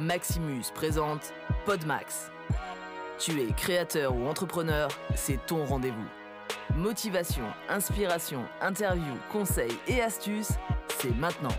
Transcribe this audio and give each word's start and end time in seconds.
Maximus 0.00 0.72
présente 0.74 1.34
Podmax. 1.66 2.30
Tu 3.18 3.38
es 3.42 3.52
créateur 3.52 4.16
ou 4.16 4.26
entrepreneur, 4.28 4.88
c'est 5.14 5.44
ton 5.44 5.66
rendez-vous. 5.66 6.06
Motivation, 6.74 7.44
inspiration, 7.68 8.42
interview, 8.62 9.12
conseils 9.30 9.76
et 9.88 10.00
astuces, 10.00 10.52
c'est 10.88 11.14
maintenant. 11.14 11.54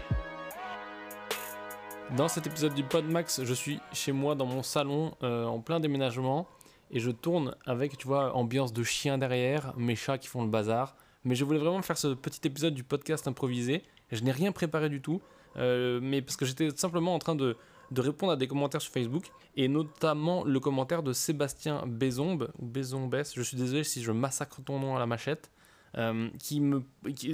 Dans 2.18 2.28
cet 2.28 2.48
épisode 2.48 2.74
du 2.74 2.84
Podmax, 2.84 3.44
je 3.44 3.54
suis 3.54 3.80
chez 3.94 4.12
moi 4.12 4.34
dans 4.34 4.48
mon 4.48 4.64
salon 4.64 5.14
euh, 5.22 5.46
en 5.46 5.60
plein 5.60 5.80
déménagement 5.80 6.48
et 6.90 7.00
je 7.00 7.12
tourne 7.12 7.56
avec, 7.68 7.96
tu 8.00 8.08
vois, 8.08 8.36
ambiance 8.36 8.74
de 8.74 8.82
chien 8.82 9.20
derrière, 9.20 9.72
mes 9.78 9.96
chats 9.96 10.18
qui 10.18 10.28
font 10.28 10.42
le 10.42 10.50
bazar. 10.50 10.96
Mais 11.26 11.36
je 11.36 11.46
voulais 11.46 11.60
vraiment 11.60 11.84
faire 11.84 11.98
ce 12.00 12.08
petit 12.16 12.42
épisode 12.48 12.74
du 12.74 12.84
podcast 12.84 13.28
improvisé. 13.28 13.84
Je 14.12 14.24
n'ai 14.24 14.32
rien 14.32 14.52
préparé 14.52 14.90
du 14.90 15.00
tout, 15.00 15.22
euh, 15.58 16.00
mais 16.02 16.24
parce 16.24 16.38
que 16.38 16.46
j'étais 16.46 16.72
simplement 16.72 17.14
en 17.14 17.20
train 17.20 17.36
de, 17.36 17.56
de 17.92 18.02
répondre 18.02 18.32
à 18.32 18.36
des 18.36 18.48
commentaires 18.48 18.82
sur 18.82 18.92
Facebook, 18.92 19.32
et 19.56 19.68
notamment 19.68 20.44
le 20.44 20.60
commentaire 20.60 21.04
de 21.04 21.14
Sébastien 21.14 21.84
Bézombe, 21.86 22.52
ou 22.60 22.66
Bézombes, 22.66 23.24
je 23.36 23.42
suis 23.42 23.58
désolé 23.58 23.84
si 23.84 24.02
je 24.02 24.12
massacre 24.12 24.62
ton 24.64 24.80
nom 24.80 24.96
à 24.96 25.00
la 25.00 25.06
machette, 25.06 25.52
euh, 25.98 26.30
qui 26.40 26.62
me... 26.62 26.84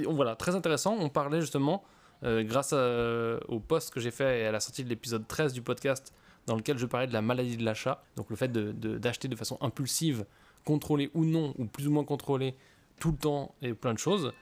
voilà, 0.08 0.34
très 0.34 0.54
intéressant, 0.54 0.96
on 0.98 1.08
parlait 1.08 1.40
justement, 1.40 1.84
euh, 2.24 2.42
grâce 2.42 2.72
au 2.72 3.60
post 3.60 3.90
que 3.92 4.00
j'ai 4.00 4.10
fait 4.10 4.40
et 4.40 4.46
à 4.46 4.52
la 4.52 4.60
sortie 4.60 4.82
de 4.82 4.88
l'épisode 4.88 5.26
13 5.26 5.52
du 5.52 5.62
podcast, 5.62 6.12
dans 6.46 6.56
lequel 6.56 6.78
je 6.78 6.86
parlais 6.86 7.06
de 7.06 7.12
la 7.12 7.22
maladie 7.22 7.56
de 7.56 7.64
l'achat, 7.64 8.02
donc 8.16 8.30
le 8.30 8.36
fait 8.36 8.50
d'acheter 8.50 9.28
de, 9.28 9.34
de 9.34 9.38
façon 9.38 9.58
impulsive, 9.60 10.24
contrôlée 10.64 11.10
ou 11.14 11.24
non, 11.24 11.54
ou 11.58 11.66
plus 11.66 11.86
ou 11.86 11.92
moins 11.92 12.04
contrôlée, 12.04 12.56
tout 12.98 13.12
le 13.12 13.16
temps 13.16 13.54
et 13.62 13.74
plein 13.74 13.94
de 13.94 13.98
choses. 13.98 14.32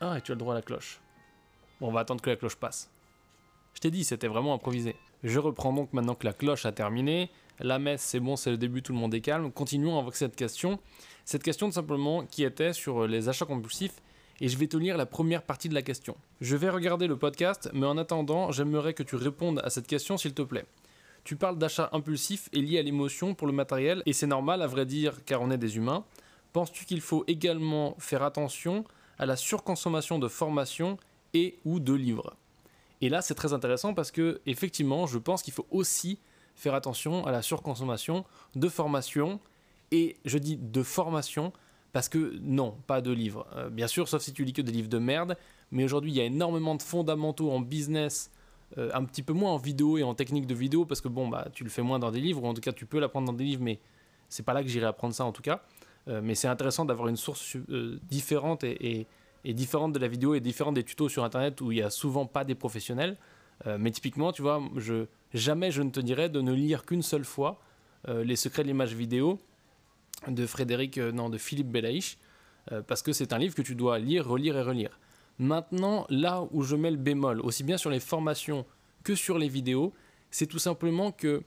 Ah, 0.00 0.18
et 0.18 0.22
tu 0.22 0.32
as 0.32 0.34
le 0.34 0.38
droit 0.38 0.54
à 0.54 0.56
la 0.56 0.62
cloche. 0.62 1.00
Bon, 1.80 1.88
on 1.88 1.92
va 1.92 2.00
attendre 2.00 2.22
que 2.22 2.30
la 2.30 2.36
cloche 2.36 2.56
passe. 2.56 2.90
Je 3.74 3.80
t'ai 3.80 3.90
dit, 3.90 4.04
c'était 4.04 4.28
vraiment 4.28 4.54
improvisé. 4.54 4.96
Je 5.24 5.38
reprends 5.38 5.72
donc 5.72 5.92
maintenant 5.92 6.14
que 6.14 6.26
la 6.26 6.32
cloche 6.32 6.66
a 6.66 6.72
terminé. 6.72 7.30
La 7.60 7.78
messe, 7.78 8.02
c'est 8.02 8.20
bon, 8.20 8.36
c'est 8.36 8.50
le 8.50 8.56
début, 8.56 8.82
tout 8.82 8.92
le 8.92 8.98
monde 8.98 9.14
est 9.14 9.20
calme. 9.20 9.52
Continuons 9.52 9.98
avec 9.98 10.16
cette 10.16 10.34
question. 10.34 10.80
Cette 11.24 11.42
question, 11.42 11.68
tout 11.68 11.74
simplement, 11.74 12.26
qui 12.26 12.42
était 12.42 12.72
sur 12.72 13.06
les 13.06 13.28
achats 13.28 13.44
compulsifs. 13.44 14.02
Et 14.40 14.48
je 14.48 14.58
vais 14.58 14.66
te 14.66 14.76
lire 14.76 14.96
la 14.96 15.06
première 15.06 15.42
partie 15.42 15.68
de 15.68 15.74
la 15.74 15.82
question. 15.82 16.16
Je 16.40 16.56
vais 16.56 16.68
regarder 16.68 17.06
le 17.06 17.16
podcast, 17.16 17.70
mais 17.72 17.86
en 17.86 17.96
attendant, 17.96 18.50
j'aimerais 18.50 18.94
que 18.94 19.04
tu 19.04 19.14
répondes 19.14 19.60
à 19.62 19.70
cette 19.70 19.86
question, 19.86 20.16
s'il 20.16 20.34
te 20.34 20.42
plaît. 20.42 20.64
Tu 21.22 21.36
parles 21.36 21.58
d'achats 21.58 21.90
impulsifs 21.92 22.48
et 22.52 22.60
liés 22.60 22.80
à 22.80 22.82
l'émotion 22.82 23.36
pour 23.36 23.46
le 23.46 23.52
matériel, 23.52 24.02
et 24.06 24.12
c'est 24.12 24.26
normal, 24.26 24.60
à 24.60 24.66
vrai 24.66 24.84
dire, 24.86 25.24
car 25.24 25.40
on 25.42 25.52
est 25.52 25.58
des 25.58 25.76
humains. 25.76 26.04
Penses-tu 26.52 26.84
qu'il 26.84 27.00
faut 27.00 27.22
également 27.28 27.94
faire 28.00 28.24
attention 28.24 28.84
à 29.18 29.26
la 29.26 29.36
surconsommation 29.36 30.18
de 30.18 30.26
formations 30.26 30.96
et 31.34 31.60
ou 31.64 31.78
de 31.78 31.92
livres? 31.92 32.34
Et 33.02 33.08
là, 33.08 33.20
c'est 33.20 33.34
très 33.34 33.52
intéressant 33.52 33.92
parce 33.92 34.10
que 34.10 34.40
effectivement, 34.46 35.06
je 35.06 35.18
pense 35.18 35.42
qu'il 35.42 35.52
faut 35.52 35.66
aussi 35.70 36.18
faire 36.54 36.74
attention 36.74 37.26
à 37.26 37.32
la 37.32 37.42
surconsommation 37.42 38.24
de 38.54 38.68
formations 38.68 39.40
et 39.90 40.16
je 40.24 40.38
dis 40.38 40.56
de 40.56 40.82
formation 40.82 41.52
parce 41.92 42.08
que 42.08 42.38
non, 42.40 42.76
pas 42.86 43.02
de 43.02 43.10
livres. 43.10 43.46
Euh, 43.56 43.68
bien 43.68 43.88
sûr, 43.88 44.08
sauf 44.08 44.22
si 44.22 44.32
tu 44.32 44.44
lis 44.44 44.52
que 44.52 44.62
des 44.62 44.72
livres 44.72 44.88
de 44.88 44.98
merde, 44.98 45.36
mais 45.72 45.84
aujourd'hui, 45.84 46.12
il 46.12 46.16
y 46.16 46.20
a 46.20 46.24
énormément 46.24 46.74
de 46.74 46.82
fondamentaux 46.82 47.50
en 47.50 47.60
business, 47.60 48.30
euh, 48.78 48.90
un 48.94 49.04
petit 49.04 49.22
peu 49.22 49.32
moins 49.32 49.52
en 49.52 49.58
vidéo 49.58 49.98
et 49.98 50.02
en 50.02 50.14
technique 50.14 50.46
de 50.46 50.54
vidéo 50.54 50.86
parce 50.86 51.00
que 51.00 51.08
bon, 51.08 51.28
bah, 51.28 51.48
tu 51.52 51.64
le 51.64 51.70
fais 51.70 51.82
moins 51.82 51.98
dans 51.98 52.10
des 52.10 52.20
livres, 52.20 52.42
ou 52.42 52.46
en 52.46 52.54
tout 52.54 52.62
cas, 52.62 52.72
tu 52.72 52.86
peux 52.86 53.00
l'apprendre 53.00 53.26
dans 53.26 53.36
des 53.36 53.44
livres, 53.44 53.62
mais 53.62 53.80
c'est 54.28 54.44
pas 54.44 54.54
là 54.54 54.62
que 54.62 54.68
j'irai 54.68 54.86
apprendre 54.86 55.12
ça 55.12 55.24
en 55.24 55.32
tout 55.32 55.42
cas. 55.42 55.62
Euh, 56.08 56.20
mais 56.22 56.34
c'est 56.34 56.48
intéressant 56.48 56.84
d'avoir 56.84 57.08
une 57.08 57.16
source 57.16 57.56
différente 58.08 58.64
et, 58.64 59.06
différente 59.44 59.92
de 59.92 59.98
la 59.98 60.08
vidéo 60.08 60.34
et 60.34 60.40
différente 60.40 60.74
des 60.74 60.84
tutos 60.84 61.08
sur 61.08 61.24
internet 61.24 61.60
où 61.60 61.72
il 61.72 61.76
n'y 61.76 61.82
a 61.82 61.90
souvent 61.90 62.26
pas 62.26 62.44
des 62.44 62.54
professionnels. 62.54 63.16
Euh, 63.66 63.76
mais 63.78 63.90
typiquement, 63.90 64.32
tu 64.32 64.42
vois, 64.42 64.62
jamais 65.34 65.70
je 65.70 65.82
ne 65.82 65.90
te 65.90 66.00
dirais 66.00 66.28
de 66.28 66.40
ne 66.40 66.52
lire 66.52 66.84
qu'une 66.84 67.02
seule 67.02 67.24
fois 67.24 67.60
Les 68.08 68.36
secrets 68.36 68.62
de 68.62 68.68
l'image 68.68 68.94
vidéo 68.94 69.38
de 70.26 70.46
Frédéric, 70.46 70.98
non, 70.98 71.28
de 71.28 71.38
Philippe 71.38 71.70
Belaïch, 71.70 72.18
parce 72.86 73.02
que 73.02 73.12
c'est 73.12 73.32
un 73.32 73.38
livre 73.38 73.54
que 73.54 73.62
tu 73.62 73.74
dois 73.74 73.98
lire, 73.98 74.26
relire 74.26 74.56
et 74.56 74.62
relire. 74.62 74.98
Maintenant, 75.38 76.06
là 76.08 76.44
où 76.50 76.62
je 76.62 76.76
mets 76.76 76.90
le 76.90 76.96
bémol, 76.96 77.40
aussi 77.40 77.64
bien 77.64 77.76
sur 77.76 77.90
les 77.90 78.00
formations 78.00 78.64
que 79.02 79.14
sur 79.14 79.38
les 79.38 79.48
vidéos, 79.48 79.92
c'est 80.30 80.46
tout 80.46 80.58
simplement 80.58 81.12
que 81.12 81.42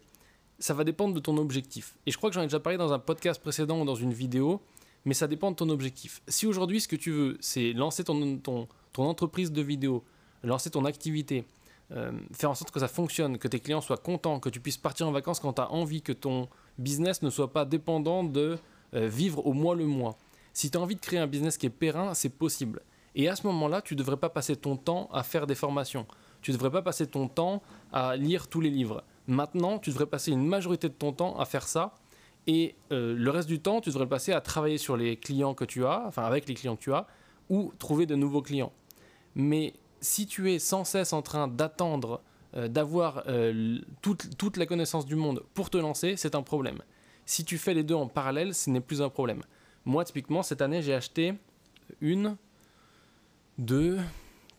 ça 0.59 0.73
va 0.73 0.83
dépendre 0.83 1.13
de 1.13 1.19
ton 1.19 1.37
objectif. 1.37 1.97
Et 2.05 2.11
je 2.11 2.17
crois 2.17 2.29
que 2.29 2.35
j'en 2.35 2.41
ai 2.41 2.45
déjà 2.45 2.59
parlé 2.59 2.77
dans 2.77 2.93
un 2.93 2.99
podcast 2.99 3.41
précédent 3.41 3.81
ou 3.81 3.85
dans 3.85 3.95
une 3.95 4.13
vidéo, 4.13 4.61
mais 5.05 5.13
ça 5.13 5.27
dépend 5.27 5.51
de 5.51 5.55
ton 5.55 5.69
objectif. 5.69 6.21
Si 6.27 6.45
aujourd'hui 6.47 6.81
ce 6.81 6.87
que 6.87 6.95
tu 6.95 7.11
veux, 7.11 7.37
c'est 7.39 7.73
lancer 7.73 8.03
ton, 8.03 8.67
entreprise 8.97 9.51
de 9.51 9.61
vidéo, 9.61 10.03
lancer 10.43 10.69
ton 10.69 10.85
activité, 10.85 11.45
euh, 11.91 12.11
faire 12.33 12.49
en 12.49 12.55
sorte 12.55 12.71
que 12.71 12.79
ça 12.79 12.87
fonctionne, 12.87 13.37
que 13.37 13.47
tes 13.47 13.59
clients 13.59 13.81
soient 13.81 13.97
contents, 13.97 14.39
que 14.39 14.49
tu 14.49 14.59
puisses 14.59 14.77
partir 14.77 15.07
en 15.07 15.11
vacances 15.11 15.39
quand 15.39 15.53
tu 15.53 15.61
as 15.61 15.71
envie, 15.71 16.01
que 16.01 16.13
ton 16.13 16.49
business 16.79 17.21
ne 17.21 17.29
soit 17.29 17.53
pas 17.53 17.65
dépendant 17.65 18.23
de 18.23 18.57
euh, 18.95 19.07
vivre 19.07 19.45
au 19.45 19.53
mois 19.53 19.75
le 19.75 19.85
mois. 19.85 20.17
Si 20.53 20.71
tu 20.71 20.77
as 20.77 20.81
envie 20.81 20.95
de 20.95 21.01
créer 21.01 21.19
un 21.19 21.27
business 21.27 21.57
qui 21.57 21.67
est 21.67 21.69
périn, 21.69 22.13
c'est 22.13 22.29
possible. 22.29 22.81
Et 23.13 23.29
à 23.29 23.35
ce 23.35 23.45
moment-là, 23.47 23.81
tu 23.81 23.93
ne 23.93 23.99
devrais 23.99 24.17
pas 24.17 24.29
passer 24.29 24.55
ton 24.55 24.75
temps 24.75 25.09
à 25.13 25.23
faire 25.23 25.47
des 25.47 25.55
formations. 25.55 26.05
Tu 26.41 26.51
ne 26.51 26.57
devrais 26.57 26.71
pas 26.71 26.81
passer 26.81 27.07
ton 27.07 27.27
temps 27.27 27.61
à 27.91 28.15
lire 28.15 28.47
tous 28.47 28.61
les 28.61 28.69
livres. 28.69 29.03
Maintenant, 29.27 29.79
tu 29.79 29.89
devrais 29.89 30.05
passer 30.05 30.31
une 30.31 30.45
majorité 30.45 30.89
de 30.89 30.93
ton 30.93 31.11
temps 31.11 31.37
à 31.39 31.45
faire 31.45 31.67
ça. 31.67 31.95
Et 32.47 32.75
euh, 32.91 33.15
le 33.17 33.29
reste 33.31 33.47
du 33.47 33.59
temps, 33.59 33.81
tu 33.81 33.89
devrais 33.89 34.03
le 34.03 34.09
passer 34.09 34.31
à 34.31 34.41
travailler 34.41 34.77
sur 34.77 34.97
les 34.97 35.17
clients 35.17 35.53
que 35.53 35.65
tu 35.65 35.85
as, 35.85 36.03
enfin 36.07 36.23
avec 36.23 36.47
les 36.47 36.53
clients 36.53 36.75
que 36.75 36.81
tu 36.81 36.93
as, 36.93 37.07
ou 37.49 37.73
trouver 37.79 38.05
de 38.05 38.15
nouveaux 38.15 38.41
clients. 38.41 38.71
Mais 39.35 39.73
si 40.01 40.27
tu 40.27 40.51
es 40.51 40.59
sans 40.59 40.83
cesse 40.83 41.13
en 41.13 41.21
train 41.21 41.47
d'attendre 41.47 42.21
euh, 42.55 42.67
d'avoir 42.67 43.23
euh, 43.27 43.79
toute, 44.01 44.37
toute, 44.37 44.57
la 44.57 44.65
connaissance 44.65 45.05
du 45.05 45.15
monde 45.15 45.43
pour 45.53 45.69
te 45.69 45.77
lancer, 45.77 46.15
c'est 46.15 46.35
un 46.35 46.43
problème. 46.43 46.81
Si 47.25 47.43
tu 47.43 47.57
fais 47.57 47.73
les 47.73 47.83
deux 47.83 47.95
en 47.95 48.07
parallèle, 48.07 48.53
ce 48.53 48.69
n'est 48.69 48.81
plus 48.81 49.01
un 49.01 49.09
problème. 49.09 49.41
Moi, 49.83 50.05
typiquement, 50.05 50.43
cette 50.43 50.61
année, 50.61 50.81
j'ai 50.81 50.93
acheté 50.93 51.33
une, 52.01 52.37
deux, 53.57 53.99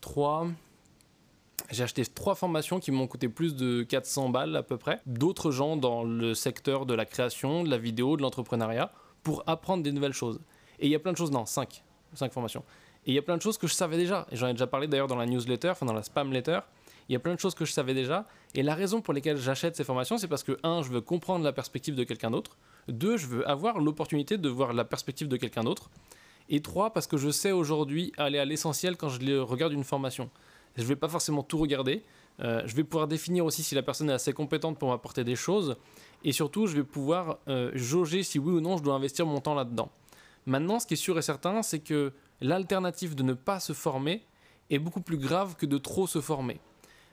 trois, 0.01 0.47
j'ai 1.71 1.83
acheté 1.83 2.05
trois 2.05 2.35
formations 2.35 2.79
qui 2.79 2.91
m'ont 2.91 3.07
coûté 3.07 3.29
plus 3.29 3.55
de 3.55 3.83
400 3.83 4.29
balles 4.29 4.55
à 4.55 4.63
peu 4.63 4.77
près. 4.77 5.01
D'autres 5.05 5.51
gens 5.51 5.75
dans 5.75 6.03
le 6.03 6.33
secteur 6.33 6.85
de 6.85 6.93
la 6.93 7.05
création, 7.05 7.63
de 7.63 7.69
la 7.69 7.77
vidéo, 7.77 8.17
de 8.17 8.21
l'entrepreneuriat, 8.21 8.91
pour 9.23 9.43
apprendre 9.47 9.83
des 9.83 9.91
nouvelles 9.91 10.13
choses. 10.13 10.39
Et 10.79 10.87
il 10.87 10.91
y 10.91 10.95
a 10.95 10.99
plein 10.99 11.11
de 11.11 11.17
choses, 11.17 11.31
non, 11.31 11.45
5, 11.45 11.83
5 12.13 12.31
formations. 12.31 12.63
Et 13.05 13.11
il 13.11 13.13
y 13.13 13.17
a 13.17 13.21
plein 13.21 13.37
de 13.37 13.41
choses 13.41 13.57
que 13.57 13.67
je 13.67 13.73
savais 13.73 13.97
déjà. 13.97 14.27
Et 14.31 14.35
j'en 14.35 14.47
ai 14.47 14.53
déjà 14.53 14.67
parlé 14.67 14.87
d'ailleurs 14.87 15.07
dans 15.07 15.15
la 15.15 15.25
newsletter, 15.25 15.69
enfin 15.69 15.85
dans 15.85 15.93
la 15.93 16.03
spam 16.03 16.31
letter. 16.31 16.59
Il 17.09 17.13
y 17.13 17.15
a 17.15 17.19
plein 17.19 17.33
de 17.35 17.39
choses 17.39 17.55
que 17.55 17.65
je 17.65 17.71
savais 17.71 17.93
déjà. 17.93 18.25
Et 18.53 18.63
la 18.63 18.75
raison 18.75 19.01
pour 19.01 19.13
laquelle 19.13 19.37
j'achète 19.37 19.75
ces 19.75 19.83
formations, 19.83 20.17
c'est 20.17 20.27
parce 20.27 20.43
que, 20.43 20.57
un, 20.63 20.81
je 20.81 20.89
veux 20.89 21.01
comprendre 21.01 21.43
la 21.43 21.53
perspective 21.53 21.95
de 21.95 22.03
quelqu'un 22.03 22.31
d'autre. 22.31 22.57
Deux, 22.87 23.17
je 23.17 23.27
veux 23.27 23.49
avoir 23.49 23.79
l'opportunité 23.79 24.37
de 24.37 24.49
voir 24.49 24.73
la 24.73 24.83
perspective 24.83 25.27
de 25.27 25.37
quelqu'un 25.37 25.63
d'autre. 25.63 25.89
Et 26.49 26.61
trois, 26.61 26.93
parce 26.93 27.07
que 27.07 27.17
je 27.17 27.29
sais 27.29 27.51
aujourd'hui 27.51 28.13
aller 28.17 28.39
à 28.39 28.45
l'essentiel 28.45 28.95
quand 28.97 29.09
je 29.09 29.39
regarde 29.39 29.73
une 29.73 29.83
formation. 29.83 30.29
Je 30.77 30.83
ne 30.83 30.87
vais 30.87 30.95
pas 30.95 31.07
forcément 31.07 31.43
tout 31.43 31.57
regarder. 31.57 32.03
Euh, 32.39 32.61
je 32.65 32.75
vais 32.75 32.83
pouvoir 32.83 33.07
définir 33.07 33.45
aussi 33.45 33.63
si 33.63 33.73
la 33.75 33.81
personne 33.81 34.09
est 34.09 34.13
assez 34.13 34.31
compétente 34.31 34.77
pour 34.77 34.89
m'apporter 34.89 35.23
des 35.23 35.35
choses. 35.35 35.75
Et 36.23 36.31
surtout, 36.31 36.67
je 36.67 36.75
vais 36.75 36.83
pouvoir 36.83 37.39
euh, 37.47 37.71
jauger 37.73 38.23
si 38.23 38.37
oui 38.39 38.53
ou 38.53 38.61
non 38.61 38.77
je 38.77 38.83
dois 38.83 38.93
investir 38.93 39.25
mon 39.25 39.39
temps 39.39 39.55
là-dedans. 39.55 39.89
Maintenant, 40.45 40.79
ce 40.79 40.87
qui 40.87 40.93
est 40.93 40.97
sûr 40.97 41.17
et 41.17 41.21
certain, 41.21 41.61
c'est 41.63 41.79
que 41.79 42.13
l'alternative 42.39 43.15
de 43.15 43.23
ne 43.23 43.33
pas 43.33 43.59
se 43.59 43.73
former 43.73 44.23
est 44.69 44.79
beaucoup 44.79 45.01
plus 45.01 45.17
grave 45.17 45.55
que 45.55 45.65
de 45.65 45.77
trop 45.77 46.07
se 46.07 46.21
former. 46.21 46.59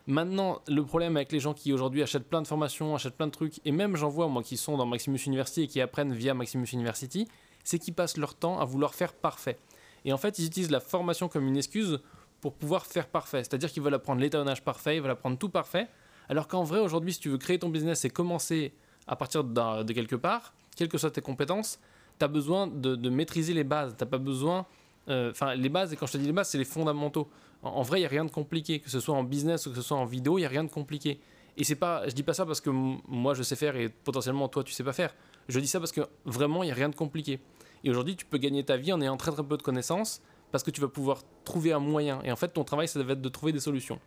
Maintenant, 0.06 0.60
le 0.68 0.84
problème 0.84 1.16
avec 1.16 1.32
les 1.32 1.40
gens 1.40 1.54
qui 1.54 1.72
aujourd'hui 1.72 2.02
achètent 2.02 2.28
plein 2.28 2.42
de 2.42 2.46
formations, 2.46 2.94
achètent 2.94 3.16
plein 3.16 3.26
de 3.26 3.32
trucs, 3.32 3.60
et 3.64 3.72
même 3.72 3.96
j'en 3.96 4.08
vois 4.08 4.28
moi 4.28 4.42
qui 4.42 4.58
sont 4.58 4.76
dans 4.76 4.84
Maximus 4.84 5.18
University 5.26 5.62
et 5.62 5.66
qui 5.66 5.80
apprennent 5.80 6.12
via 6.12 6.34
Maximus 6.34 6.66
University, 6.72 7.26
c'est 7.64 7.78
qu'ils 7.78 7.94
passent 7.94 8.18
leur 8.18 8.34
temps 8.34 8.60
à 8.60 8.66
vouloir 8.66 8.94
faire 8.94 9.14
parfait. 9.14 9.58
Et 10.04 10.12
en 10.12 10.18
fait, 10.18 10.38
ils 10.38 10.46
utilisent 10.46 10.70
la 10.70 10.80
formation 10.80 11.28
comme 11.28 11.46
une 11.46 11.56
excuse 11.56 12.00
pour 12.44 12.52
pouvoir 12.52 12.84
faire 12.84 13.06
parfait. 13.06 13.38
C'est-à-dire 13.38 13.72
qu'ils 13.72 13.82
veulent 13.82 13.94
apprendre 13.94 14.20
l'étalonnage 14.20 14.62
parfait, 14.62 14.96
ils 14.96 15.00
veulent 15.00 15.12
apprendre 15.12 15.38
tout 15.38 15.48
parfait. 15.48 15.88
Alors 16.28 16.46
qu'en 16.46 16.62
vrai, 16.62 16.78
aujourd'hui, 16.78 17.14
si 17.14 17.18
tu 17.18 17.30
veux 17.30 17.38
créer 17.38 17.58
ton 17.58 17.70
business 17.70 18.04
et 18.04 18.10
commencer 18.10 18.74
à 19.06 19.16
partir 19.16 19.44
de 19.44 19.92
quelque 19.94 20.14
part, 20.14 20.52
quelles 20.76 20.90
que 20.90 20.98
soient 20.98 21.10
tes 21.10 21.22
compétences, 21.22 21.80
tu 22.18 22.24
as 22.26 22.28
besoin 22.28 22.66
de, 22.66 23.08
maîtriser 23.08 23.54
les 23.54 23.64
bases. 23.64 23.96
Tu 23.98 24.04
pas 24.04 24.18
besoin. 24.18 24.66
Euh, 25.08 25.30
enfin, 25.30 25.54
les 25.54 25.70
bases, 25.70 25.94
et 25.94 25.96
quand 25.96 26.04
je 26.04 26.12
te 26.12 26.18
dis 26.18 26.26
les 26.26 26.34
bases, 26.34 26.50
c'est 26.50 26.58
les 26.58 26.66
fondamentaux. 26.66 27.30
En, 27.62 27.80
vrai, 27.80 28.00
il 28.00 28.02
n'y 28.02 28.06
a 28.06 28.10
rien 28.10 28.26
de 28.26 28.30
compliqué. 28.30 28.78
Que 28.78 28.90
ce 28.90 29.00
soit 29.00 29.14
en 29.14 29.24
business 29.24 29.64
ou 29.64 29.70
que 29.70 29.76
ce 29.76 29.82
soit 29.82 29.96
en 29.96 30.04
vidéo, 30.04 30.36
il 30.36 30.42
n'y 30.42 30.46
a 30.46 30.50
rien 30.50 30.64
de 30.64 30.70
compliqué. 30.70 31.20
Et 31.56 31.64
c'est 31.64 31.76
pas, 31.76 32.06
je 32.06 32.12
dis 32.12 32.24
pas 32.24 32.34
ça 32.34 32.44
parce 32.44 32.60
que 32.60 32.68
moi 32.68 33.32
je 33.32 33.42
sais 33.42 33.56
faire 33.56 33.74
et 33.76 33.88
potentiellement 33.88 34.48
toi 34.48 34.64
tu 34.64 34.74
sais 34.74 34.84
pas 34.84 34.92
faire. 34.92 35.14
Je 35.48 35.58
dis 35.60 35.66
ça 35.66 35.78
parce 35.78 35.92
que 35.92 36.02
vraiment 36.26 36.62
il 36.62 36.66
n'y 36.66 36.72
a 36.72 36.74
rien 36.74 36.90
de 36.90 36.94
compliqué. 36.94 37.40
Et 37.84 37.90
aujourd'hui, 37.90 38.16
tu 38.16 38.26
peux 38.26 38.38
gagner 38.38 38.64
ta 38.64 38.76
vie 38.76 38.92
en 38.92 39.00
ayant 39.00 39.16
très 39.16 39.30
très 39.32 39.44
peu 39.44 39.56
de 39.56 39.62
connaissances 39.62 40.20
parce 40.54 40.62
que 40.62 40.70
tu 40.70 40.80
vas 40.80 40.86
pouvoir 40.86 41.22
trouver 41.42 41.72
un 41.72 41.80
moyen. 41.80 42.20
Et 42.22 42.30
en 42.30 42.36
fait, 42.36 42.46
ton 42.46 42.62
travail, 42.62 42.86
ça 42.86 43.02
va 43.02 43.14
être 43.14 43.20
de 43.20 43.28
trouver 43.28 43.50
des 43.50 43.58
solutions. 43.58 43.98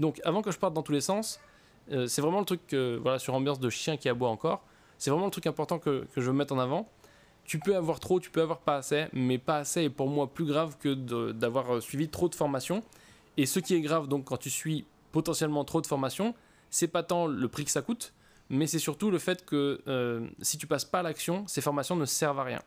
Donc, 0.00 0.20
avant 0.24 0.42
que 0.42 0.50
je 0.50 0.58
parte 0.58 0.74
dans 0.74 0.82
tous 0.82 0.90
les 0.90 1.00
sens, 1.00 1.38
euh, 1.92 2.08
c'est 2.08 2.20
vraiment 2.20 2.40
le 2.40 2.44
truc, 2.44 2.74
voilà, 2.74 3.20
sur 3.20 3.34
ambiance 3.34 3.60
de 3.60 3.70
chien 3.70 3.96
qui 3.96 4.08
aboie 4.08 4.28
encore, 4.28 4.64
c'est 4.98 5.10
vraiment 5.10 5.26
le 5.26 5.30
truc 5.30 5.46
important 5.46 5.78
que, 5.78 6.08
je 6.16 6.22
veux 6.22 6.32
mettre 6.32 6.54
en 6.54 6.58
avant. 6.58 6.88
Tu 7.44 7.60
peux 7.60 7.76
avoir 7.76 8.00
trop, 8.00 8.18
tu 8.18 8.30
peux 8.30 8.42
avoir 8.42 8.62
pas 8.62 8.78
assez, 8.78 9.06
mais 9.12 9.38
pas 9.38 9.58
assez 9.58 9.82
est 9.82 9.90
pour 9.90 10.08
moi 10.08 10.26
plus 10.26 10.44
grave 10.44 10.76
que 10.76 10.92
d'avoir 11.30 11.74
euh, 11.74 11.80
suivi 11.80 12.08
trop 12.08 12.28
de 12.28 12.34
formations. 12.34 12.82
Et 13.36 13.46
ce 13.46 13.60
qui 13.60 13.76
est 13.76 13.80
grave, 13.80 14.08
donc, 14.08 14.24
quand 14.24 14.38
tu 14.38 14.50
suis 14.50 14.84
potentiellement 15.12 15.64
trop 15.64 15.80
de 15.80 15.86
formations, 15.86 16.34
c'est 16.68 16.88
pas 16.88 17.04
tant 17.04 17.28
le 17.28 17.46
prix 17.46 17.64
que 17.64 17.70
ça 17.70 17.82
coûte, 17.82 18.12
mais 18.50 18.66
c'est 18.66 18.80
surtout 18.80 19.12
le 19.12 19.20
fait 19.20 19.44
que 19.44 19.80
euh, 19.86 20.26
si 20.40 20.58
tu 20.58 20.66
passes 20.66 20.84
pas 20.84 20.98
à 20.98 21.02
l'action, 21.04 21.46
ces 21.46 21.60
formations 21.60 21.94
ne 21.94 22.06
servent 22.06 22.40
à 22.40 22.44
rien. 22.44 22.60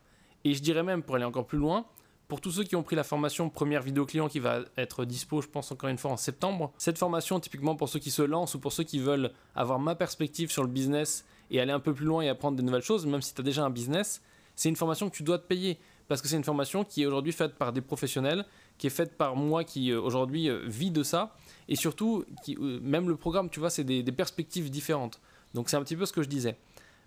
Et 0.45 0.53
je 0.53 0.61
dirais 0.61 0.83
même, 0.83 1.03
pour 1.03 1.15
aller 1.15 1.25
encore 1.25 1.47
plus 1.47 1.57
loin, 1.57 1.85
pour 2.27 2.42
tous 2.42 2.51
ceux 2.51 2.63
qui 2.63 2.75
ont 2.75 2.83
pris 2.83 2.95
la 2.95 3.04
formation 3.04 3.50
première 3.50 3.81
vidéo 3.81 4.06
client 4.06 4.27
qui 4.27 4.39
va 4.39 4.62
être 4.77 5.06
dispo, 5.06 5.42
je 5.42 5.48
pense 5.48 5.72
encore 5.72 5.89
une 5.89 5.98
fois 5.98 6.12
en 6.12 6.18
septembre, 6.18 6.74
cette 6.77 6.98
formation, 6.98 7.39
typiquement 7.39 7.75
pour 7.75 7.89
ceux 7.89 8.00
qui 8.00 8.12
se 8.12 8.22
lancent 8.22 8.56
ou 8.56 8.60
pour 8.60 8.74
ceux 8.74 8.83
qui 8.83 9.00
veulent 9.00 9.31
avoir 9.56 9.80
ma 9.80 9.95
perspective 9.95 10.51
sur 10.51 10.63
le 10.63 10.69
business 10.69 11.25
et 11.51 11.60
aller 11.60 11.72
un 11.72 11.80
peu 11.80 11.94
plus 11.94 12.06
loin 12.06 12.22
et 12.24 12.30
apprendre 12.30 12.57
des 12.57 12.63
nouvelles 12.63 12.81
choses, 12.81 13.06
même 13.06 13.22
si 13.22 13.33
tu 13.33 13.42
as 13.42 13.44
déjà 13.44 13.63
un 13.63 13.69
business, 13.69 14.22
c'est 14.56 14.69
une 14.69 14.75
formation 14.75 15.10
que 15.10 15.16
tu 15.16 15.24
dois 15.24 15.38
te 15.38 15.45
payer 15.45 15.77
parce 16.07 16.22
que 16.22 16.27
c'est 16.27 16.38
une 16.38 16.44
formation 16.44 16.83
qui 16.83 17.04
est 17.04 17.06
aujourd'hui 17.06 17.31
faite 17.31 17.56
par 17.56 17.74
des 17.74 17.81
professionnels, 17.81 18.45
qui 18.78 18.88
est 18.88 18.92
faite 18.92 19.18
par 19.18 19.36
moi 19.36 19.63
qui 19.63 19.92
euh, 19.92 20.00
aujourd'hui 20.00 20.50
euh, 20.50 20.62
vit 20.66 20.92
de 20.92 21.04
ça 21.04 21.36
et 21.68 21.75
surtout, 21.75 22.25
euh, 22.50 22.80
même 22.81 23.07
le 23.07 23.16
programme, 23.16 23.50
tu 23.50 23.60
vois, 23.60 23.69
c'est 23.69 23.83
des 23.83 24.04
perspectives 24.12 24.69
différentes. 24.69 25.19
Donc 25.54 25.69
c'est 25.69 25.78
un 25.78 25.83
petit 25.83 25.95
peu 25.95 26.06
ce 26.06 26.13
que 26.13 26.21
je 26.21 26.30
disais. 26.30 26.57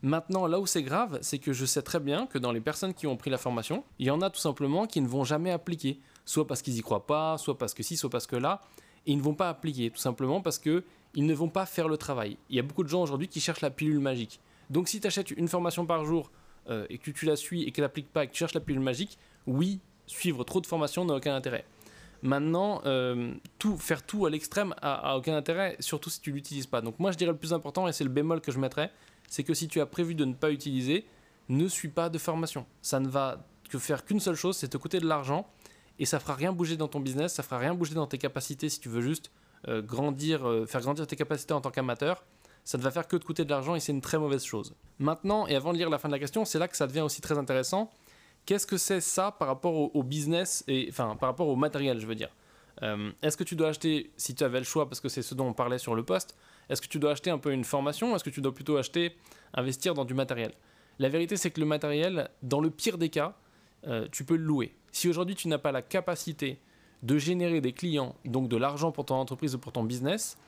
Maintenant, 0.03 0.47
là 0.47 0.61
où 0.61 0.67
c'est 0.67 0.83
grave, 0.83 1.19
c'est 1.23 1.39
que 1.39 1.53
je 1.53 1.65
sais 1.65 1.83
très 1.83 1.99
bien 1.99 2.27
que 2.27 2.39
dans 2.39 2.53
les 2.53 2.61
personnes 2.61 2.95
qui 2.95 3.07
ont 3.09 3.17
pris 3.17 3.31
la 3.31 3.39
formation, 3.39 3.83
il 3.99 4.07
y 4.07 4.11
en 4.11 4.21
a 4.21 4.31
tout 4.31 4.39
simplement 4.39 4.87
qui 4.87 5.01
ne 5.01 5.09
vont 5.09 5.25
jamais 5.25 5.51
appliquer. 5.51 5.99
Soit 6.25 6.47
parce 6.47 6.63
qu'ils 6.63 6.77
y 6.77 6.83
croient 6.83 7.07
pas, 7.07 7.37
soit 7.39 7.59
parce 7.59 7.75
que 7.75 7.83
si, 7.83 7.97
soit 7.97 8.11
parce 8.11 8.27
que 8.27 8.37
là. 8.37 8.61
Et 9.07 9.13
ils 9.13 9.19
ne 9.19 9.23
vont 9.23 9.35
pas 9.35 9.49
appliquer, 9.49 9.91
tout 9.91 9.99
simplement 9.99 10.41
parce 10.41 10.59
que 10.59 10.85
ils 11.15 11.27
ne 11.27 11.35
vont 11.35 11.49
pas 11.49 11.67
faire 11.67 11.89
le 11.89 11.97
travail. 11.97 12.37
Il 12.51 12.57
y 12.57 12.59
a 12.59 12.63
beaucoup 12.63 12.85
de 12.85 12.89
gens 12.89 13.03
aujourd'hui 13.03 13.29
qui 13.29 13.41
cherchent 13.41 13.63
la 13.63 13.71
pilule 13.71 13.99
magique. 13.99 14.41
Donc 14.71 14.89
si 14.89 15.01
tu 15.01 15.07
achètes 15.07 15.31
une 15.33 15.49
formation 15.49 15.87
par 15.87 16.05
jour 16.05 16.31
euh, 16.69 16.87
et 16.91 16.99
que 16.99 17.11
tu 17.11 17.25
la 17.25 17.35
suis 17.35 17.65
et 17.65 17.73
qu'elle 17.73 17.85
n'applique 17.85 18.13
pas 18.13 18.25
et 18.25 18.27
que 18.29 18.33
tu 18.33 18.39
cherches 18.39 18.55
la 18.55 18.61
pilule 18.61 18.83
magique, 18.83 19.19
oui, 19.47 19.81
suivre 20.07 20.45
trop 20.45 20.61
de 20.61 20.67
formations 20.67 21.05
n'a 21.05 21.15
aucun 21.15 21.35
intérêt. 21.35 21.65
Maintenant, 22.23 22.83
euh, 22.85 23.33
tout, 23.59 23.77
faire 23.77 24.05
tout 24.05 24.27
à 24.27 24.31
l'extrême 24.31 24.75
a, 24.83 25.17
aucun 25.17 25.37
intérêt, 25.37 25.77
surtout 25.79 26.11
si 26.11 26.21
tu 26.21 26.33
l'utilises 26.33 26.67
pas. 26.67 26.81
Donc 26.81 26.99
moi 26.99 27.13
je 27.13 27.17
dirais 27.17 27.31
le 27.31 27.39
plus 27.39 27.53
important, 27.53 27.87
et 27.87 27.93
c'est 27.93 28.05
le 28.05 28.11
bémol 28.11 28.41
que 28.41 28.51
je 28.51 28.59
mettrais, 28.59 28.91
c'est 29.29 29.45
que 29.45 29.55
si 29.55 29.69
tu 29.69 29.81
as 29.81 29.87
prévu 29.87 30.15
de 30.15 30.25
ne 30.25 30.35
pas 30.35 30.51
utiliser, 30.51 31.07
ne 31.49 31.69
suis 31.69 31.89
pas 31.89 32.09
de 32.09 32.19
formation. 32.19 32.67
Ça 32.83 32.99
ne 33.01 33.09
va 33.09 33.47
que 33.71 33.79
faire 33.79 34.05
qu'une 34.05 34.21
seule 34.21 34.35
chose, 34.35 34.57
c'est 34.57 34.69
te 34.69 34.77
coûter 34.77 34.99
de 34.99 35.07
l'argent 35.07 35.47
et 35.99 36.07
ça 36.07 36.19
fera 36.19 36.35
rien 36.35 36.53
bouger 36.53 36.77
dans 36.77 36.89
ton 36.89 37.01
business, 37.01 37.35
ça 37.35 37.43
fera 37.43 37.59
rien 37.59 37.75
bouger 37.75 37.95
dans 37.95 38.07
tes 38.07 38.19
capacités 38.19 38.69
si 38.69 38.81
tu 38.81 38.89
veux 38.89 39.01
juste 39.01 39.31
euh, 39.69 39.83
grandir, 39.83 40.49
euh, 40.49 40.67
faire 40.67 40.81
grandir 40.81 41.07
tes 41.07 41.17
capacités 41.17 41.53
en 41.55 41.61
tant 41.61 41.71
qu'amateur. 41.71 42.25
Ça 42.65 42.79
ne 42.79 42.83
va 42.83 42.91
faire 42.91 43.09
que 43.09 43.17
te 43.17 43.25
coûter 43.25 43.45
de 43.45 43.51
l'argent 43.51 43.75
et 43.75 43.81
c'est 43.81 43.93
une 43.93 44.01
très 44.01 44.19
mauvaise 44.19 44.45
chose. 44.45 44.75
Maintenant, 44.99 45.47
et 45.47 45.57
avant 45.57 45.73
de 45.73 45.79
lire 45.79 45.89
la 45.89 45.99
fin 45.99 46.09
de 46.09 46.13
la 46.13 46.19
question, 46.19 46.45
c'est 46.45 46.59
là 46.59 46.69
que 46.69 46.77
ça 46.77 46.87
devient 46.87 47.01
aussi 47.01 47.21
très 47.21 47.39
intéressant. 47.39 47.91
Qu'est-ce 48.49 48.67
que 48.67 48.79
c'est 48.79 49.03
ça 49.03 49.31
par 49.31 49.47
rapport 49.47 49.95
au, 49.95 50.03
business 50.03 50.65
et 50.69 50.87
enfin 50.89 51.15
par 51.17 51.29
rapport 51.29 51.49
au 51.49 51.55
matériel, 51.55 52.01
je 52.01 52.07
veux 52.07 52.15
dire? 52.15 52.31
Euh, 52.83 53.13
est-ce 53.21 53.37
que 53.37 53.45
tu 53.45 53.57
dois 53.57 53.69
acheter, 53.69 54.11
si 54.17 54.35
tu 54.35 54.43
avais 54.43 54.57
le 54.57 54.65
choix, 54.65 54.89
parce 54.89 55.01
que 55.01 55.11
c'est 55.11 55.21
ce 55.21 55.35
dont 55.35 55.49
on 55.49 55.53
parlait 55.53 55.77
sur 55.77 55.95
le 55.95 56.03
poste, 56.03 56.35
est-ce 56.71 56.81
que 56.81 56.87
tu 56.87 56.99
dois 56.99 57.11
acheter 57.11 57.29
un 57.29 57.37
peu 57.37 57.53
une 57.53 57.65
formation 57.65 58.17
Est-ce 58.17 58.25
que 58.25 58.31
tu 58.31 58.41
dois 58.41 58.55
plutôt 58.55 58.79
acheter, 58.79 59.15
investir 59.53 59.93
dans 59.93 60.07
du 60.07 60.15
matériel? 60.15 60.53
La 60.99 61.11
vérité, 61.11 61.37
c'est 61.37 61.51
que 61.51 61.61
le 61.61 61.67
matériel, 61.67 62.31
dans 62.43 62.63
le 62.63 62.71
pire 62.71 62.97
des 62.97 63.11
cas, 63.11 63.37
euh, 63.87 64.09
tu 64.13 64.25
peux 64.25 64.37
le 64.37 64.45
louer. 64.45 64.75
Si 64.93 65.11
aujourd'hui 65.11 65.35
tu 65.35 65.47
n'as 65.49 65.59
pas 65.59 65.71
la 65.71 65.83
capacité 65.83 66.59
de 67.03 67.19
générer 67.19 67.61
des 67.61 67.75
clients, 67.75 68.15
donc 68.25 68.49
de 68.49 68.57
l'argent 68.57 68.93
pour 68.93 69.05
ton 69.05 69.17
entreprise 69.17 69.57
ou 69.57 69.59
pour 69.59 69.73
ton 69.73 69.85
business, 69.85 70.39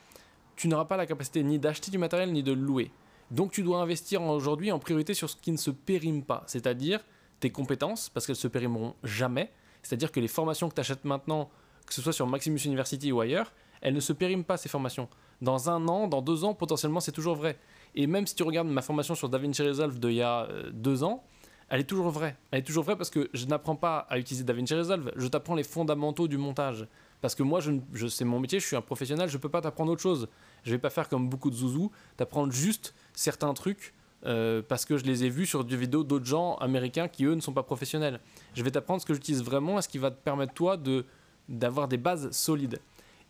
tu 0.57 0.69
n'auras 0.69 0.87
pas 0.87 0.97
la 0.97 1.05
capacité 1.05 1.43
ni 1.43 1.59
d'acheter 1.59 1.91
du 1.91 1.99
matériel 1.99 2.33
ni 2.33 2.43
de 2.43 2.53
le 2.53 2.63
louer. 2.63 2.93
Donc 3.31 3.53
tu 3.53 3.63
dois 3.63 3.83
investir 3.83 4.23
aujourd'hui 4.23 4.73
en 4.73 4.79
priorité 4.79 5.13
sur 5.13 5.29
ce 5.29 5.37
qui 5.37 5.53
ne 5.53 5.59
se 5.59 5.71
périme 5.71 6.23
pas, 6.25 6.45
c'est-à-dire 6.47 7.05
tes 7.41 7.51
compétences, 7.51 8.09
parce 8.09 8.27
qu'elles 8.27 8.37
se 8.37 8.49
périmeront 8.49 8.95
jamais. 9.03 9.51
C'est-à-dire 9.83 10.13
que 10.13 10.21
les 10.21 10.29
formations 10.29 10.69
que 10.69 10.75
tu 10.75 10.81
achètes 10.81 11.05
maintenant, 11.05 11.51
que 11.87 11.95
ce 11.95 12.03
soit 12.03 12.13
sur 12.13 12.27
Maximus 12.27 12.61
University 12.65 13.11
ou 13.13 13.21
ailleurs, 13.21 13.53
elles 13.81 13.95
ne 13.95 14.01
se 14.01 14.13
périment 14.13 14.45
pas 14.45 14.57
ces 14.57 14.69
formations 14.69 15.09
dans 15.41 15.71
un 15.71 15.89
an, 15.89 16.07
dans 16.07 16.23
deux 16.23 16.45
ans, 16.45 16.55
potentiellement, 16.55 17.01
c'est 17.01 17.13
toujours 17.13 17.35
vrai. 17.35 17.59
Et 17.95 18.07
même 18.07 18.27
si 18.27 18.35
tu 18.35 18.43
regardes 18.43 18.69
ma 18.69 18.83
formation 18.83 19.15
sur 19.15 19.29
DaVinci 19.29 19.63
Resolve 19.63 19.99
d'il 19.99 20.13
y 20.13 20.23
a 20.23 20.45
euh, 20.45 20.71
deux 20.73 21.03
ans, 21.03 21.25
elle 21.69 21.81
est 21.81 21.85
toujours 21.85 22.11
vraie. 22.11 22.37
Elle 22.51 22.61
est 22.61 22.65
toujours 22.65 22.85
vraie 22.85 22.97
parce 22.97 23.11
que 23.11 23.31
je 23.33 23.47
n'apprends 23.47 23.77
pas 23.77 23.99
à 24.11 24.19
utiliser 24.19 24.45
DaVinci 24.45 24.75
Resolve, 24.75 25.13
je 25.17 25.27
t'apprends 25.29 25.55
les 25.55 25.63
fondamentaux 25.63 26.29
du 26.29 26.37
montage. 26.37 26.87
Parce 27.21 27.35
que 27.35 27.43
moi, 27.43 27.61
je, 27.61 27.73
je 27.93 28.07
c'est 28.07 28.25
mon 28.25 28.41
métier, 28.41 28.61
je 28.61 28.67
suis 28.67 28.77
un 28.77 28.81
professionnel, 28.81 29.29
je 29.29 29.37
ne 29.37 29.43
peux 29.43 29.49
pas 29.49 29.61
t'apprendre 29.61 29.93
autre 29.93 30.03
chose. 30.03 30.29
Je 30.65 30.71
ne 30.71 30.77
vais 30.77 30.81
pas 30.81 30.91
faire 30.91 31.09
comme 31.09 31.29
beaucoup 31.29 31.51
de 31.51 31.55
zouzous, 31.55 31.91
t'apprendre 32.17 32.53
juste 32.53 32.95
certains 33.15 33.53
trucs 33.55 33.95
euh, 34.27 34.63
parce 34.67 34.85
que 34.85 34.99
je 34.99 35.05
les 35.05 35.25
ai 35.25 35.31
vus 35.31 35.47
sur 35.47 35.65
des 35.65 35.77
vidéos 35.77 36.05
d'autres 36.05 36.27
gens 36.27 36.57
américains 36.57 37.09
qui, 37.09 37.25
eux, 37.25 37.35
ne 37.35 37.41
sont 37.41 37.53
pas 37.53 37.63
professionnels. 37.63 38.21
Je 38.55 38.63
vais 38.63 38.71
t'apprendre 38.71 39.01
ce 39.01 39.07
que 39.07 39.15
j'utilise 39.15 39.43
vraiment 39.43 39.79
et 39.79 39.83
ce 39.83 39.89
qui 39.89 39.99
va 39.99 40.11
te 40.11 40.23
permettre, 40.23 40.53
toi, 40.53 40.77
de, 40.77 41.07
d'avoir 41.49 41.89
des 41.89 41.97
bases 41.97 42.31
solides. 42.31 42.81